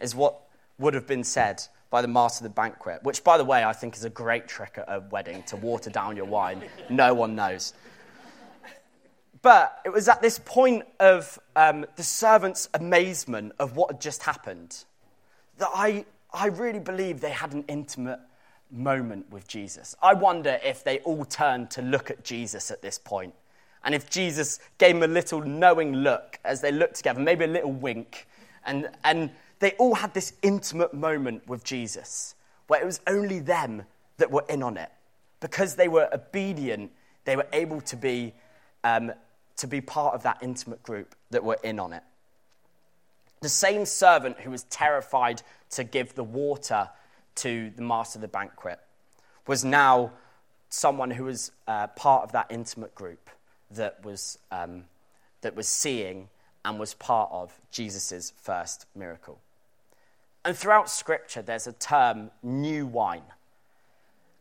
is 0.00 0.14
what 0.14 0.40
would 0.78 0.94
have 0.94 1.06
been 1.06 1.24
said 1.24 1.62
by 1.88 2.02
the 2.02 2.08
master 2.08 2.44
of 2.44 2.50
the 2.50 2.54
banquet, 2.54 3.02
which, 3.02 3.22
by 3.22 3.38
the 3.38 3.44
way, 3.44 3.64
I 3.64 3.72
think 3.72 3.96
is 3.96 4.04
a 4.04 4.10
great 4.10 4.48
trick 4.48 4.74
at 4.76 4.84
a 4.88 5.00
wedding 5.10 5.42
to 5.44 5.56
water 5.56 5.90
down 5.90 6.16
your 6.16 6.26
wine. 6.26 6.62
No 6.90 7.14
one 7.14 7.34
knows. 7.34 7.74
But 9.42 9.80
it 9.84 9.92
was 9.92 10.08
at 10.08 10.22
this 10.22 10.38
point 10.38 10.84
of 11.00 11.38
um, 11.56 11.84
the 11.96 12.02
servant's 12.02 12.68
amazement 12.74 13.52
of 13.58 13.76
what 13.76 13.90
had 13.90 14.00
just 14.00 14.22
happened 14.22 14.84
that 15.58 15.70
I, 15.74 16.04
I 16.32 16.46
really 16.46 16.78
believe 16.78 17.20
they 17.20 17.30
had 17.30 17.52
an 17.52 17.64
intimate 17.68 18.20
moment 18.70 19.30
with 19.30 19.46
Jesus. 19.46 19.94
I 20.02 20.14
wonder 20.14 20.58
if 20.64 20.82
they 20.82 20.98
all 21.00 21.24
turned 21.24 21.70
to 21.72 21.82
look 21.82 22.10
at 22.10 22.24
Jesus 22.24 22.70
at 22.70 22.82
this 22.82 22.98
point, 22.98 23.34
and 23.84 23.94
if 23.94 24.08
Jesus 24.08 24.60
gave 24.78 24.94
them 24.94 25.02
a 25.02 25.12
little 25.12 25.40
knowing 25.40 25.92
look 25.96 26.38
as 26.44 26.60
they 26.60 26.72
looked 26.72 26.94
together, 26.94 27.20
maybe 27.20 27.44
a 27.44 27.48
little 27.48 27.72
wink, 27.72 28.26
and, 28.64 28.88
and 29.04 29.30
they 29.58 29.72
all 29.72 29.94
had 29.94 30.14
this 30.14 30.32
intimate 30.42 30.94
moment 30.94 31.46
with 31.48 31.64
Jesus 31.64 32.34
where 32.68 32.80
it 32.80 32.86
was 32.86 33.00
only 33.06 33.38
them 33.38 33.82
that 34.16 34.30
were 34.30 34.44
in 34.48 34.62
on 34.62 34.76
it. 34.76 34.90
Because 35.40 35.74
they 35.74 35.88
were 35.88 36.08
obedient, 36.12 36.90
they 37.24 37.36
were 37.36 37.46
able 37.52 37.80
to 37.82 37.96
be, 37.96 38.32
um, 38.84 39.12
to 39.56 39.66
be 39.66 39.80
part 39.80 40.14
of 40.14 40.22
that 40.22 40.38
intimate 40.42 40.82
group 40.82 41.14
that 41.30 41.44
were 41.44 41.58
in 41.62 41.78
on 41.78 41.92
it. 41.92 42.02
The 43.40 43.48
same 43.48 43.84
servant 43.86 44.40
who 44.40 44.50
was 44.50 44.64
terrified 44.64 45.42
to 45.70 45.84
give 45.84 46.14
the 46.14 46.24
water 46.24 46.88
to 47.36 47.70
the 47.74 47.82
master 47.82 48.18
of 48.18 48.22
the 48.22 48.28
banquet 48.28 48.78
was 49.46 49.64
now 49.64 50.12
someone 50.68 51.10
who 51.10 51.24
was 51.24 51.50
uh, 51.66 51.88
part 51.88 52.22
of 52.22 52.32
that 52.32 52.46
intimate 52.50 52.94
group 52.94 53.30
that 53.70 54.04
was, 54.04 54.38
um, 54.50 54.84
that 55.40 55.56
was 55.56 55.68
seeing 55.68 56.28
and 56.64 56.78
was 56.78 56.94
part 56.94 57.30
of 57.32 57.58
Jesus' 57.70 58.32
first 58.40 58.86
miracle. 58.94 59.40
And 60.44 60.56
throughout 60.56 60.90
Scripture, 60.90 61.42
there's 61.42 61.66
a 61.66 61.72
term, 61.72 62.30
new 62.42 62.86
wine. 62.86 63.22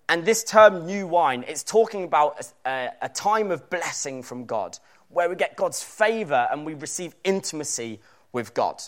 And 0.10 0.26
this 0.26 0.43
term, 0.43 0.86
new 0.86 1.08
wine, 1.08 1.45
it's 1.47 1.63
talking 1.63 2.04
about 2.04 2.52
a, 2.65 2.89
a, 3.02 3.10
time 3.10 3.50
of 3.50 3.69
blessing 3.69 4.24
from 4.24 4.45
God, 4.45 4.78
where 5.13 5.30
we 5.30 5.36
get 5.36 5.56
God's 5.56 5.84
favor 5.84 6.47
and 6.52 6.65
we 6.65 6.74
receive 6.74 7.15
intimacy 7.24 8.00
with 8.32 8.54
God. 8.54 8.82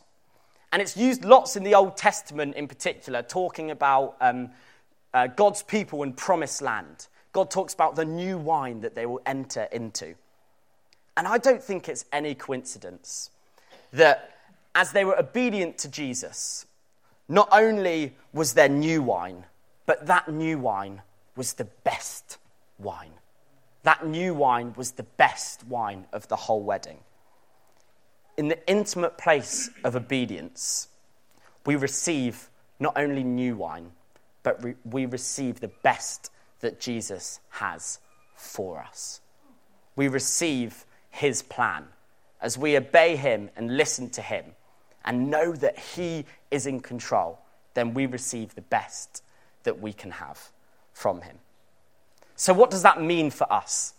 And 0.72 0.82
it's 0.82 0.98
used 0.98 1.24
lots 1.24 1.56
in 1.56 1.64
the 1.64 1.76
Old 1.76 1.98
Testament 1.98 2.56
in 2.56 2.68
particular, 2.68 3.22
talking 3.22 3.72
about 3.72 4.16
um, 4.22 4.50
uh, 5.14 5.28
God's 5.28 5.62
people 5.62 6.02
and 6.04 6.16
promised 6.16 6.62
land. 6.62 7.08
God 7.32 7.52
talks 7.52 7.74
about 7.74 7.96
the 7.96 8.06
new 8.06 8.38
wine 8.38 8.82
that 8.82 8.96
they 8.96 9.06
will 9.06 9.22
enter 9.26 9.64
into. 9.72 10.16
And 11.16 11.28
I 11.28 11.38
don't 11.38 11.62
think 11.62 11.88
it's 11.88 12.06
any 12.12 12.34
coincidence 12.34 13.30
that 13.92 14.32
as 14.74 14.92
they 14.92 15.06
were 15.06 15.18
obedient 15.18 15.78
to 15.80 15.90
Jesus, 15.90 16.66
not 17.30 17.50
only 17.52 18.14
was 18.34 18.54
there 18.54 18.70
new 18.70 19.04
wine, 19.04 19.46
but 19.86 20.08
that 20.08 20.30
new 20.30 20.58
wine 20.58 21.02
was 21.36 21.54
the 21.54 21.66
best 21.66 22.38
wine. 22.80 23.14
That 23.84 24.06
new 24.06 24.34
wine 24.34 24.74
was 24.76 24.92
the 24.92 25.04
best 25.04 25.66
wine 25.68 26.08
of 26.12 26.28
the 26.28 26.36
whole 26.36 26.64
wedding. 26.64 27.00
in 28.38 28.48
the 28.48 28.68
intimate 28.68 29.18
place 29.18 29.70
of 29.84 29.96
obedience, 29.96 30.88
we 31.66 31.76
receive 31.76 32.50
not 32.80 32.98
only 32.98 33.24
new 33.24 33.56
wine, 33.56 33.92
but 34.42 34.62
we 34.84 35.06
receive 35.06 35.60
the 35.60 35.68
best 35.84 36.32
that 36.60 36.80
Jesus 36.80 37.40
has 37.50 38.00
for 38.36 38.80
us. 38.80 39.22
We 39.96 40.08
receive 40.08 40.86
his 41.10 41.44
plan 41.44 41.86
as 42.42 42.58
we 42.58 42.76
obey 42.76 43.16
him 43.16 43.50
and 43.56 43.78
listen 43.78 44.10
to 44.12 44.22
him 44.22 44.46
and 45.06 45.30
know 45.30 45.54
that 45.54 45.78
he 45.78 46.26
is 46.50 46.66
in 46.66 46.80
control, 46.80 47.40
then 47.74 47.94
we 47.94 48.06
receive 48.06 48.56
the 48.56 48.62
best 48.62 49.24
that 49.64 49.80
we 49.80 49.94
can 49.94 50.12
have 50.12 50.52
from 50.92 51.22
him. 51.22 51.38
So, 52.36 52.54
what 52.54 52.72
does 52.72 52.84
that 52.84 53.02
mean 53.02 53.32
for 53.32 53.52
us? 53.52 53.94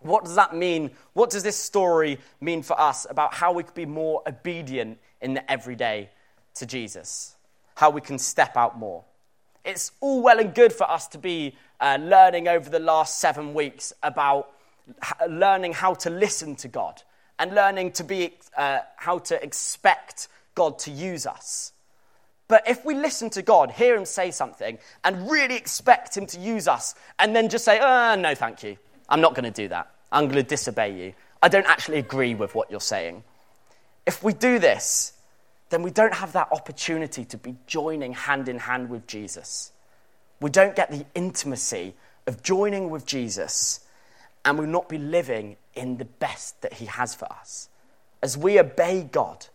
What 0.00 0.24
does 0.24 0.36
that 0.36 0.54
mean? 0.54 0.90
What 1.12 1.30
does 1.30 1.42
this 1.42 1.56
story 1.56 2.18
mean 2.40 2.62
for 2.62 2.80
us 2.80 3.06
about 3.08 3.34
how 3.34 3.52
we 3.52 3.62
could 3.62 3.74
be 3.74 3.86
more 3.86 4.22
obedient 4.26 4.98
in 5.20 5.34
the 5.34 5.50
everyday 5.50 6.10
to 6.54 6.66
Jesus? 6.66 7.36
How 7.74 7.90
we 7.90 8.00
can 8.00 8.18
step 8.18 8.56
out 8.56 8.78
more? 8.78 9.04
It's 9.64 9.92
all 10.00 10.22
well 10.22 10.38
and 10.38 10.54
good 10.54 10.72
for 10.72 10.90
us 10.90 11.06
to 11.08 11.18
be 11.18 11.54
uh, 11.80 11.98
learning 12.00 12.48
over 12.48 12.70
the 12.70 12.78
last 12.78 13.18
seven 13.18 13.52
weeks 13.52 13.92
about 14.02 14.52
learning 15.28 15.74
how 15.74 15.94
to 15.94 16.10
listen 16.10 16.56
to 16.56 16.68
God 16.68 17.02
and 17.38 17.54
learning 17.54 17.92
to 17.92 18.04
be, 18.04 18.34
uh, 18.56 18.80
how 18.96 19.18
to 19.18 19.42
expect 19.42 20.28
God 20.54 20.78
to 20.80 20.90
use 20.90 21.26
us. 21.26 21.72
But 22.50 22.68
if 22.68 22.84
we 22.84 22.96
listen 22.96 23.30
to 23.30 23.42
God, 23.42 23.70
hear 23.70 23.96
Him 23.96 24.04
say 24.04 24.32
something, 24.32 24.76
and 25.04 25.30
really 25.30 25.54
expect 25.54 26.16
Him 26.16 26.26
to 26.26 26.40
use 26.40 26.66
us, 26.66 26.96
and 27.20 27.34
then 27.34 27.48
just 27.48 27.64
say, 27.64 27.78
uh, 27.78 28.16
no, 28.16 28.34
thank 28.34 28.64
you, 28.64 28.76
I'm 29.08 29.20
not 29.20 29.34
going 29.34 29.44
to 29.44 29.52
do 29.52 29.68
that. 29.68 29.88
I'm 30.10 30.24
going 30.24 30.34
to 30.34 30.42
disobey 30.42 30.98
you. 31.00 31.14
I 31.40 31.48
don't 31.48 31.66
actually 31.66 31.98
agree 31.98 32.34
with 32.34 32.56
what 32.56 32.68
you're 32.68 32.80
saying. 32.80 33.22
If 34.04 34.24
we 34.24 34.32
do 34.32 34.58
this, 34.58 35.12
then 35.68 35.84
we 35.84 35.92
don't 35.92 36.12
have 36.12 36.32
that 36.32 36.48
opportunity 36.50 37.24
to 37.26 37.36
be 37.36 37.54
joining 37.68 38.14
hand 38.14 38.48
in 38.48 38.58
hand 38.58 38.90
with 38.90 39.06
Jesus. 39.06 39.70
We 40.40 40.50
don't 40.50 40.74
get 40.74 40.90
the 40.90 41.06
intimacy 41.14 41.94
of 42.26 42.42
joining 42.42 42.90
with 42.90 43.06
Jesus, 43.06 43.78
and 44.44 44.58
we'll 44.58 44.66
not 44.66 44.88
be 44.88 44.98
living 44.98 45.56
in 45.76 45.98
the 45.98 46.04
best 46.04 46.60
that 46.62 46.72
He 46.72 46.86
has 46.86 47.14
for 47.14 47.30
us. 47.30 47.68
As 48.24 48.36
we 48.36 48.58
obey 48.58 49.08
God 49.10 49.46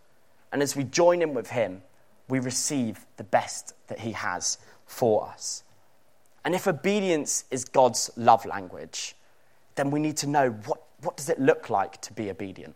and 0.54 0.64
as 0.64 0.78
we 0.78 0.86
join 0.86 1.22
in 1.22 1.34
with 1.34 1.50
Him, 1.50 1.82
we 2.28 2.40
receive 2.40 3.06
the 3.18 3.24
best 3.24 3.74
that 3.88 4.00
He 4.00 4.12
has 4.14 4.58
for 4.86 5.28
us. 5.28 5.64
And 6.44 6.54
if 6.54 6.68
obedience 6.68 7.46
is 7.50 7.66
God's 7.66 8.12
love 8.16 8.46
language, 8.46 9.16
then 9.76 9.92
we 9.92 10.00
need 10.00 10.18
to 10.18 10.28
know 10.28 10.52
what, 10.52 10.82
what 11.02 11.18
does 11.18 11.30
it 11.30 11.40
look 11.40 11.70
like 11.70 12.02
to 12.02 12.14
be 12.14 12.30
obedient? 12.30 12.76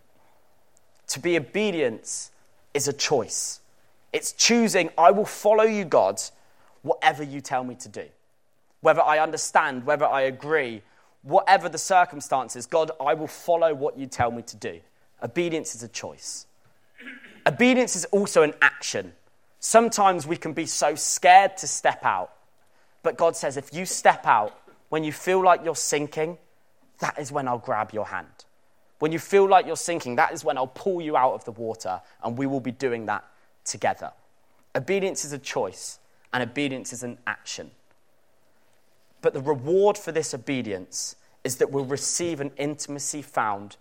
To 1.07 1.19
be 1.19 1.37
obedient 1.37 2.29
is 2.73 2.87
a 2.87 2.93
choice. 2.93 3.61
It's 4.11 4.33
choosing, 4.33 4.89
I 4.97 5.11
will 5.11 5.25
follow 5.25 5.63
you, 5.63 5.85
God, 5.85 6.21
whatever 6.81 7.23
you 7.23 7.41
tell 7.41 7.63
me 7.63 7.75
to 7.75 7.89
do. 7.89 8.05
Whether 8.81 9.01
I 9.01 9.19
understand, 9.19 9.85
whether 9.85 10.05
I 10.05 10.21
agree, 10.21 10.81
whatever 11.21 11.69
the 11.69 11.77
circumstances, 11.77 12.65
God, 12.65 12.91
I 12.99 13.13
will 13.13 13.27
follow 13.27 13.73
what 13.73 13.97
you 13.97 14.07
tell 14.07 14.31
me 14.31 14.41
to 14.43 14.55
do. 14.55 14.79
Obedience 15.21 15.75
is 15.75 15.83
a 15.83 15.87
choice. 15.87 16.47
Obedience 17.45 17.95
is 17.95 18.05
also 18.05 18.43
an 18.43 18.53
action. 18.61 19.13
Sometimes 19.59 20.25
we 20.25 20.37
can 20.37 20.53
be 20.53 20.65
so 20.65 20.95
scared 20.95 21.57
to 21.57 21.67
step 21.67 22.05
out. 22.05 22.31
But 23.03 23.17
God 23.17 23.35
says, 23.35 23.57
if 23.57 23.73
you 23.73 23.85
step 23.85 24.25
out 24.25 24.57
when 24.89 25.03
you 25.03 25.11
feel 25.11 25.43
like 25.43 25.63
you're 25.63 25.75
sinking, 25.75 26.37
that 26.99 27.17
is 27.17 27.31
when 27.31 27.47
I'll 27.47 27.57
grab 27.57 27.91
your 27.91 28.07
hand. 28.07 28.27
When 28.99 29.11
you 29.11 29.19
feel 29.19 29.47
like 29.47 29.65
you're 29.65 29.77
sinking, 29.77 30.17
that 30.17 30.33
is 30.33 30.43
when 30.43 30.57
I'll 30.57 30.67
pull 30.67 31.01
you 31.01 31.15
out 31.15 31.33
of 31.33 31.45
the 31.45 31.51
water, 31.51 32.01
and 32.21 32.37
we 32.37 32.45
will 32.45 32.59
be 32.59 32.71
doing 32.71 33.05
that 33.05 33.23
together. 33.63 34.11
Obedience 34.75 35.23
is 35.23 35.31
a 35.31 35.39
choice, 35.39 35.99
and 36.33 36.43
obedience 36.43 36.91
is 36.91 37.03
an 37.03 37.17
action. 37.25 37.71
But 39.21 39.33
the 39.33 39.41
reward 39.41 39.97
for 39.97 40.11
this 40.11 40.33
obedience 40.33 41.15
is 41.43 41.57
that 41.57 41.71
we'll 41.71 41.85
receive 41.85 42.41
an 42.41 42.51
intimacy 42.57 43.21
found 43.21 43.77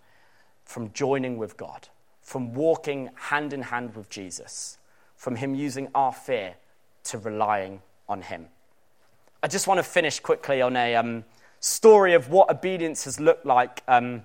from 0.63 0.93
joining 0.93 1.37
with 1.37 1.57
God, 1.57 1.89
from 2.21 2.53
walking 2.53 3.09
hand 3.15 3.51
in 3.51 3.63
hand 3.63 3.95
with 3.95 4.09
Jesus, 4.09 4.77
from 5.19 5.35
Him 5.35 5.53
using 5.53 5.89
our 5.93 6.13
fear 6.13 6.55
to 7.03 7.17
relying 7.17 7.81
on 8.07 8.21
Him. 8.21 8.47
I 9.43 9.47
just 9.47 9.67
want 9.67 9.77
to 9.77 9.83
finish 9.83 10.19
quickly 10.19 10.61
on 10.61 10.75
a 10.77 10.95
um, 10.95 11.25
story 11.59 12.13
of 12.13 12.29
what 12.29 12.49
obedience 12.49 13.03
has 13.03 13.19
looked 13.19 13.45
like 13.45 13.83
um, 13.87 14.23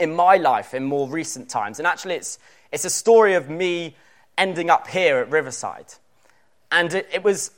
in 0.00 0.16
my 0.16 0.38
life 0.38 0.72
in 0.72 0.82
more 0.82 1.08
recent 1.08 1.50
times. 1.50 1.78
And 1.78 1.86
actually, 1.86 2.14
it's, 2.14 2.38
it's 2.72 2.86
a 2.86 2.90
story 2.90 3.34
of 3.34 3.50
me 3.50 3.96
ending 4.38 4.70
up 4.70 4.88
here 4.88 5.18
at 5.18 5.30
Riverside. 5.30 5.92
And 6.72 6.94
it, 6.94 7.08
it 7.12 7.22
was 7.22 7.50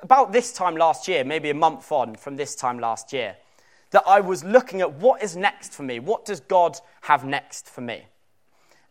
about 0.00 0.32
this 0.32 0.52
time 0.52 0.76
last 0.76 1.08
year, 1.08 1.24
maybe 1.24 1.50
a 1.50 1.54
month 1.54 1.90
on 1.90 2.14
from 2.14 2.36
this 2.36 2.54
time 2.54 2.78
last 2.78 3.12
year, 3.12 3.36
that 3.90 4.04
I 4.06 4.20
was 4.20 4.44
looking 4.44 4.80
at 4.82 4.92
what 4.94 5.20
is 5.20 5.36
next 5.36 5.72
for 5.72 5.82
me. 5.82 5.98
What 5.98 6.24
does 6.24 6.38
God 6.38 6.78
have 7.02 7.24
next 7.24 7.68
for 7.68 7.80
me? 7.80 8.04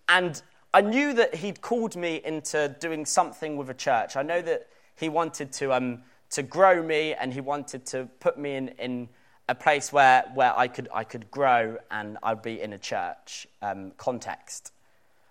And 0.09 0.41
I 0.77 0.81
knew 0.81 1.11
that 1.13 1.33
He'd 1.33 1.59
called 1.59 1.95
me 1.95 2.21
into 2.23 2.75
doing 2.79 3.03
something 3.03 3.57
with 3.57 3.67
a 3.71 3.73
church. 3.73 4.15
I 4.15 4.21
know 4.21 4.43
that 4.43 4.67
He 4.95 5.09
wanted 5.09 5.51
to, 5.53 5.73
um, 5.73 6.03
to 6.29 6.43
grow 6.43 6.83
me 6.83 7.15
and 7.15 7.33
He 7.33 7.41
wanted 7.41 7.83
to 7.87 8.07
put 8.19 8.37
me 8.37 8.53
in, 8.53 8.67
in 8.77 9.09
a 9.49 9.55
place 9.55 9.91
where, 9.91 10.25
where 10.35 10.55
I, 10.55 10.67
could, 10.67 10.87
I 10.93 11.03
could 11.03 11.31
grow 11.31 11.77
and 11.89 12.19
I'd 12.21 12.43
be 12.43 12.61
in 12.61 12.73
a 12.73 12.77
church 12.77 13.47
um, 13.63 13.91
context. 13.97 14.71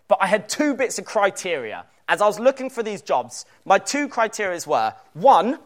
But 0.08 0.18
I 0.20 0.26
had 0.26 0.48
two 0.48 0.74
bits 0.74 0.98
of 0.98 1.04
criteria. 1.04 1.84
As 2.08 2.20
I 2.20 2.26
was 2.26 2.40
looking 2.40 2.68
for 2.68 2.82
these 2.82 3.00
jobs, 3.00 3.46
my 3.64 3.78
two 3.78 4.08
criteria 4.08 4.58
were 4.66 4.94
one, 5.14 5.60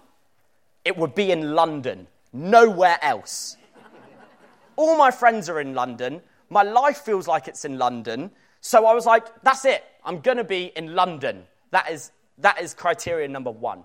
it 0.85 0.95
would 0.95 1.15
be 1.15 1.33
in 1.33 1.55
London, 1.55 2.07
nowhere 2.35 2.99
else. 3.01 3.57
All 4.77 4.99
my 4.99 5.11
friends 5.11 5.49
are 5.49 5.59
in 5.59 5.73
London. 5.73 6.21
My 6.51 6.65
life 6.65 6.99
feels 6.99 7.27
like 7.27 7.49
it's 7.49 7.65
in 7.65 7.79
London. 7.79 8.31
So 8.61 8.87
I 8.87 8.95
was 8.95 9.07
like, 9.07 9.43
that's 9.43 9.65
it. 9.65 9.85
I'm 10.05 10.21
going 10.21 10.37
to 10.37 10.45
be 10.45 10.73
in 10.77 10.95
London. 10.95 11.45
That 11.71 11.91
is, 11.91 12.11
that 12.39 12.61
is 12.61 12.75
criteria 12.75 13.29
number 13.29 13.51
one. 13.51 13.85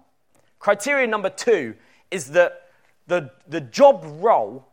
Criteria 0.60 1.08
number 1.08 1.30
two 1.30 1.76
is 2.12 2.32
that 2.32 2.70
the, 3.08 3.32
the 3.48 3.62
job 3.62 4.04
role 4.20 4.68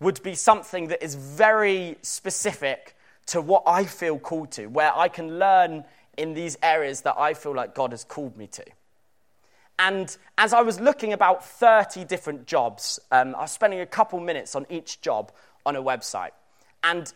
would 0.00 0.22
be 0.22 0.34
something 0.34 0.88
that 0.88 1.02
is 1.02 1.14
very 1.14 1.96
specific 2.02 2.96
to 3.26 3.40
what 3.40 3.62
I 3.66 3.84
feel 3.84 4.18
called 4.18 4.52
to, 4.52 4.66
where 4.66 4.96
I 4.96 5.08
can 5.08 5.38
learn 5.38 5.84
in 6.16 6.34
these 6.34 6.56
areas 6.62 7.02
that 7.02 7.18
I 7.18 7.34
feel 7.34 7.54
like 7.54 7.74
God 7.74 7.92
has 7.92 8.04
called 8.04 8.36
me 8.36 8.46
to. 8.48 8.64
And 9.78 10.16
as 10.38 10.52
I 10.52 10.62
was 10.62 10.80
looking 10.80 11.12
about 11.12 11.44
30 11.44 12.04
different 12.04 12.46
jobs, 12.46 12.98
um, 13.10 13.34
I 13.34 13.42
was 13.42 13.50
spending 13.50 13.80
a 13.80 13.86
couple 13.86 14.18
minutes 14.20 14.54
on 14.54 14.66
each 14.70 15.00
job 15.02 15.32
on 15.66 15.76
a 15.76 15.82
website. 15.82 16.30
And 16.82 17.12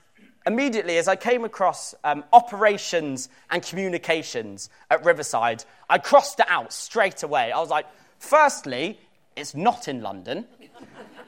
immediately, 0.51 0.99
as 0.99 1.07
I 1.07 1.17
came 1.17 1.45
across 1.45 1.95
um, 2.03 2.25
operations 2.33 3.29
and 3.51 3.63
communications 3.63 4.69
at 4.91 5.05
Riverside, 5.05 5.65
I 5.89 5.99
crossed 5.99 6.41
it 6.41 6.47
out 6.49 6.73
straight 6.73 7.23
away. 7.23 7.53
I 7.53 7.61
was 7.61 7.71
like, 7.71 7.87
firstly, 8.19 8.99
it's 9.37 9.55
not 9.55 9.87
in 9.87 10.03
London. 10.03 10.47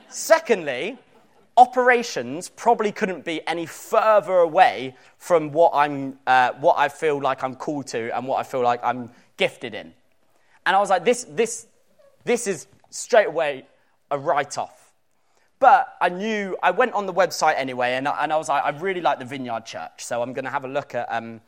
Secondly, 0.09 0.99
operations 1.57 2.49
probably 2.49 2.91
couldn't 2.91 3.25
be 3.25 3.47
any 3.47 3.67
further 3.67 4.39
away 4.39 4.97
from 5.19 5.53
what, 5.53 5.73
I'm, 5.75 6.19
uh, 6.27 6.53
what 6.61 6.77
I 6.79 6.89
feel 6.89 7.21
like 7.21 7.45
I'm 7.45 7.55
called 7.55 7.87
to 7.89 8.15
and 8.17 8.27
what 8.27 8.41
I 8.41 8.43
feel 8.43 8.63
like 8.63 8.81
I'm 8.83 9.11
gifted 9.37 9.75
in. 9.75 9.93
And 10.67 10.77
I 10.77 10.81
was 10.81 10.91
like, 10.91 11.05
this, 11.05 11.25
this, 11.31 11.67
this 12.25 12.47
is 12.47 12.67
straight 12.91 13.29
away 13.29 13.67
a 14.11 14.19
write 14.19 14.59
off. 14.59 14.82
But 15.63 15.97
I 16.01 16.09
knew, 16.09 16.57
I 16.61 16.73
went 16.73 16.93
on 16.95 17.07
the 17.07 17.13
website 17.13 17.55
anyway, 17.57 17.93
and 17.93 18.09
I, 18.09 18.25
and 18.25 18.33
I 18.33 18.37
was 18.37 18.49
like, 18.49 18.65
I 18.65 18.71
really 18.71 19.01
like 19.01 19.21
the 19.21 19.25
Vineyard 19.25 19.65
Church, 19.65 20.05
so 20.05 20.21
I'm 20.21 20.33
going 20.33 20.45
to 20.45 20.51
have 20.51 20.65
a 20.65 20.69
look 20.69 20.93
at, 20.93 21.07
um, 21.09 21.41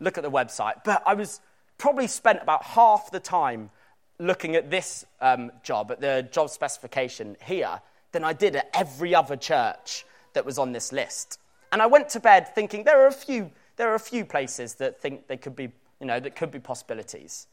look 0.00 0.18
at 0.18 0.22
the 0.22 0.30
website. 0.30 0.84
But 0.84 1.02
I 1.06 1.14
was 1.14 1.40
probably 1.78 2.06
spent 2.06 2.42
about 2.42 2.62
half 2.62 3.10
the 3.10 3.20
time 3.20 3.70
looking 4.18 4.54
at 4.54 4.70
this 4.70 5.06
um, 5.22 5.50
job, 5.62 5.90
at 5.90 6.02
the 6.02 6.28
job 6.30 6.50
specification 6.50 7.38
here, 7.42 7.80
than 8.12 8.22
I 8.22 8.34
did 8.34 8.54
at 8.54 8.68
every 8.74 9.14
other 9.14 9.34
church 9.34 10.04
that 10.34 10.44
was 10.44 10.58
on 10.58 10.72
this 10.72 10.92
list. 10.92 11.38
And 11.72 11.80
I 11.80 11.86
went 11.86 12.10
to 12.10 12.20
bed 12.20 12.54
thinking 12.54 12.84
there 12.84 13.02
are 13.02 13.06
a 13.06 13.12
few, 13.12 13.50
there 13.76 13.90
are 13.90 13.94
a 13.94 13.98
few 13.98 14.26
places 14.26 14.74
that 14.74 15.00
think 15.00 15.26
they 15.26 15.38
could 15.38 15.56
be, 15.56 15.72
you 16.00 16.06
know, 16.06 16.20
that 16.20 16.36
could 16.36 16.50
be 16.50 16.58
possibilities. 16.58 17.46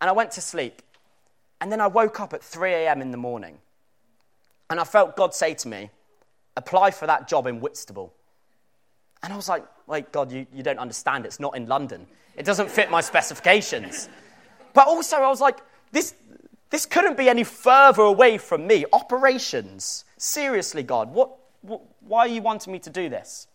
And 0.00 0.08
I 0.08 0.12
went 0.12 0.30
to 0.32 0.40
sleep. 0.40 0.82
And 1.60 1.72
then 1.72 1.80
I 1.80 1.88
woke 1.88 2.20
up 2.20 2.32
at 2.32 2.44
3 2.44 2.72
a.m. 2.74 3.02
in 3.02 3.10
the 3.10 3.16
morning. 3.16 3.58
And 4.70 4.78
I 4.78 4.84
felt 4.84 5.16
God 5.16 5.34
say 5.34 5.54
to 5.54 5.68
me, 5.68 5.90
apply 6.56 6.90
for 6.90 7.06
that 7.06 7.28
job 7.28 7.46
in 7.46 7.60
Whitstable. 7.60 8.12
And 9.22 9.32
I 9.32 9.36
was 9.36 9.48
like, 9.48 9.64
wait, 9.86 10.12
God, 10.12 10.30
you, 10.30 10.46
you 10.52 10.62
don't 10.62 10.78
understand. 10.78 11.24
It's 11.24 11.40
not 11.40 11.56
in 11.56 11.66
London. 11.66 12.06
It 12.36 12.44
doesn't 12.44 12.70
fit 12.70 12.90
my 12.90 13.00
specifications. 13.00 14.08
But 14.74 14.86
also, 14.86 15.16
I 15.16 15.28
was 15.28 15.40
like, 15.40 15.58
this, 15.90 16.14
this 16.70 16.86
couldn't 16.86 17.16
be 17.16 17.28
any 17.28 17.44
further 17.44 18.02
away 18.02 18.38
from 18.38 18.66
me. 18.66 18.84
Operations. 18.92 20.04
Seriously, 20.18 20.82
God, 20.82 21.12
what, 21.12 21.30
why 21.62 22.20
are 22.20 22.28
you 22.28 22.42
wanting 22.42 22.72
me 22.72 22.78
to 22.80 22.90
do 22.90 23.08
this? 23.08 23.48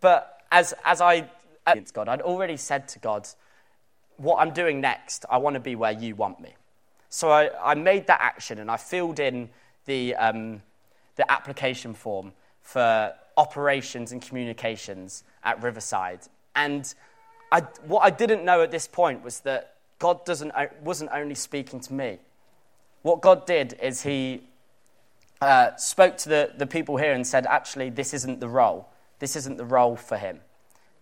But 0.00 0.40
as, 0.50 0.72
as 0.84 1.00
I 1.00 1.28
against 1.66 1.94
God. 1.94 2.08
I'd 2.08 2.22
already 2.22 2.56
said 2.56 2.88
to 2.88 2.98
God, 2.98 3.28
what 4.16 4.38
I'm 4.38 4.52
doing 4.52 4.80
next, 4.80 5.24
I 5.28 5.38
want 5.38 5.54
to 5.54 5.60
be 5.60 5.74
where 5.74 5.92
you 5.92 6.14
want 6.14 6.40
me. 6.40 6.54
So 7.08 7.30
I, 7.30 7.50
I 7.62 7.74
made 7.74 8.06
that 8.06 8.20
action 8.20 8.58
and 8.58 8.70
I 8.70 8.76
filled 8.76 9.20
in 9.20 9.50
the, 9.86 10.14
um, 10.16 10.62
the 11.16 11.30
application 11.30 11.94
form 11.94 12.32
for 12.62 13.12
operations 13.36 14.12
and 14.12 14.20
communications 14.20 15.24
at 15.44 15.62
Riverside. 15.62 16.20
And 16.54 16.92
I, 17.52 17.60
what 17.86 18.00
I 18.00 18.10
didn't 18.10 18.44
know 18.44 18.62
at 18.62 18.70
this 18.70 18.88
point 18.88 19.22
was 19.22 19.40
that 19.40 19.74
God 19.98 20.24
doesn't, 20.24 20.52
wasn't 20.82 21.10
only 21.12 21.34
speaking 21.34 21.80
to 21.80 21.92
me. 21.92 22.18
What 23.02 23.20
God 23.20 23.46
did 23.46 23.78
is 23.80 24.02
He 24.02 24.42
uh, 25.40 25.76
spoke 25.76 26.16
to 26.18 26.28
the, 26.28 26.52
the 26.56 26.66
people 26.66 26.96
here 26.96 27.12
and 27.12 27.26
said, 27.26 27.46
actually, 27.46 27.90
this 27.90 28.14
isn't 28.14 28.40
the 28.40 28.48
role. 28.48 28.88
This 29.18 29.36
isn't 29.36 29.56
the 29.56 29.64
role 29.64 29.96
for 29.96 30.16
him. 30.16 30.40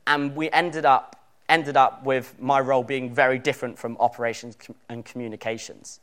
And 0.07 0.37
we 0.37 0.51
ended 0.51 0.85
up, 0.85 1.17
ended 1.49 1.77
up 1.77 2.05
with 2.05 2.35
my 2.41 2.61
role 2.61 2.83
being 2.83 3.13
very 3.13 3.39
different 3.39 3.79
from 3.79 3.97
operations 3.99 4.57
and 4.89 5.05
communications. 5.05 6.01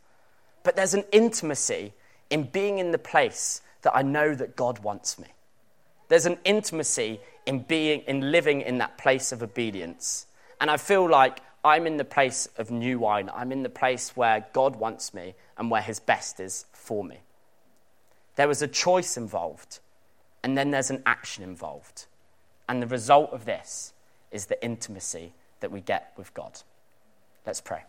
But 0.63 0.75
there's 0.75 0.93
an 0.93 1.03
intimacy 1.11 1.93
in 2.31 2.43
being 2.43 2.79
in 2.79 2.91
the 2.91 2.97
place 2.97 3.61
that 3.83 3.95
I 3.95 4.01
know 4.01 4.33
that 4.33 4.55
God 4.55 4.79
wants 4.79 5.19
me. 5.19 5.27
There's 6.07 6.25
an 6.25 6.39
intimacy 6.43 7.19
in 7.45 7.59
being 7.59 8.01
in 8.01 8.31
living 8.31 8.61
in 8.61 8.79
that 8.79 8.97
place 8.97 9.31
of 9.31 9.43
obedience. 9.43 10.25
And 10.59 10.71
I 10.71 10.77
feel 10.77 11.09
like 11.09 11.41
I'm 11.63 11.85
in 11.85 11.97
the 11.97 12.05
place 12.05 12.47
of 12.57 12.71
new 12.71 12.99
wine. 12.99 13.29
I'm 13.33 13.51
in 13.51 13.63
the 13.63 13.69
place 13.69 14.15
where 14.15 14.45
God 14.53 14.75
wants 14.75 15.13
me 15.13 15.35
and 15.57 15.69
where 15.69 15.81
his 15.81 15.99
best 15.99 16.39
is 16.39 16.65
for 16.73 17.03
me. 17.03 17.19
There 18.35 18.47
was 18.47 18.61
a 18.61 18.67
choice 18.67 19.17
involved, 19.17 19.79
and 20.43 20.57
then 20.57 20.71
there's 20.71 20.89
an 20.89 21.03
action 21.05 21.43
involved. 21.43 22.05
And 22.67 22.81
the 22.81 22.87
result 22.87 23.31
of 23.31 23.45
this 23.45 23.93
is 24.31 24.45
the 24.45 24.63
intimacy 24.63 25.33
that 25.59 25.71
we 25.71 25.81
get 25.81 26.13
with 26.17 26.33
God. 26.33 26.61
Let's 27.45 27.61
pray. 27.61 27.83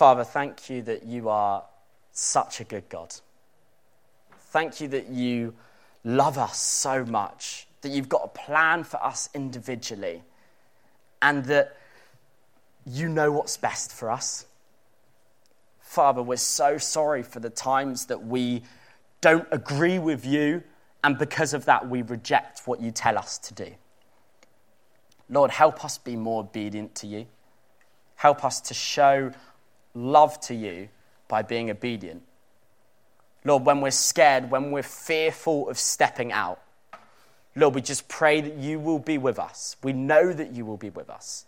Father, 0.00 0.24
thank 0.24 0.70
you 0.70 0.80
that 0.80 1.04
you 1.04 1.28
are 1.28 1.62
such 2.10 2.58
a 2.58 2.64
good 2.64 2.88
God. 2.88 3.14
Thank 4.38 4.80
you 4.80 4.88
that 4.88 5.08
you 5.08 5.54
love 6.04 6.38
us 6.38 6.58
so 6.58 7.04
much, 7.04 7.66
that 7.82 7.90
you've 7.90 8.08
got 8.08 8.22
a 8.24 8.28
plan 8.28 8.82
for 8.82 8.96
us 9.04 9.28
individually, 9.34 10.22
and 11.20 11.44
that 11.44 11.76
you 12.86 13.10
know 13.10 13.30
what's 13.30 13.58
best 13.58 13.92
for 13.92 14.10
us. 14.10 14.46
Father, 15.80 16.22
we're 16.22 16.36
so 16.36 16.78
sorry 16.78 17.22
for 17.22 17.40
the 17.40 17.50
times 17.50 18.06
that 18.06 18.24
we 18.24 18.62
don't 19.20 19.46
agree 19.50 19.98
with 19.98 20.24
you, 20.24 20.62
and 21.04 21.18
because 21.18 21.52
of 21.52 21.66
that, 21.66 21.90
we 21.90 22.00
reject 22.00 22.62
what 22.64 22.80
you 22.80 22.90
tell 22.90 23.18
us 23.18 23.36
to 23.36 23.52
do. 23.52 23.74
Lord, 25.28 25.50
help 25.50 25.84
us 25.84 25.98
be 25.98 26.16
more 26.16 26.40
obedient 26.40 26.94
to 26.94 27.06
you. 27.06 27.26
Help 28.14 28.46
us 28.46 28.62
to 28.62 28.72
show 28.72 29.32
love 29.94 30.38
to 30.40 30.54
you 30.54 30.88
by 31.28 31.42
being 31.42 31.70
obedient. 31.70 32.22
Lord, 33.44 33.64
when 33.64 33.80
we're 33.80 33.90
scared, 33.90 34.50
when 34.50 34.70
we're 34.70 34.82
fearful 34.82 35.68
of 35.68 35.78
stepping 35.78 36.32
out, 36.32 36.60
Lord, 37.56 37.74
we 37.74 37.80
just 37.80 38.08
pray 38.08 38.40
that 38.40 38.56
you 38.56 38.78
will 38.78 38.98
be 38.98 39.18
with 39.18 39.38
us. 39.38 39.76
We 39.82 39.92
know 39.92 40.32
that 40.32 40.52
you 40.52 40.64
will 40.64 40.76
be 40.76 40.90
with 40.90 41.10
us. 41.10 41.46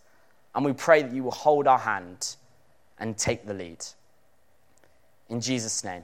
And 0.54 0.64
we 0.64 0.72
pray 0.72 1.02
that 1.02 1.12
you 1.12 1.22
will 1.22 1.30
hold 1.30 1.66
our 1.66 1.78
hand 1.78 2.36
and 2.98 3.16
take 3.16 3.46
the 3.46 3.54
lead. 3.54 3.84
In 5.28 5.40
Jesus' 5.40 5.84
name, 5.84 6.02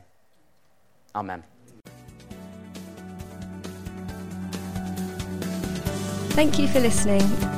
Amen. 1.14 1.42
Thank 6.30 6.58
you 6.58 6.68
for 6.68 6.78
listening. 6.78 7.57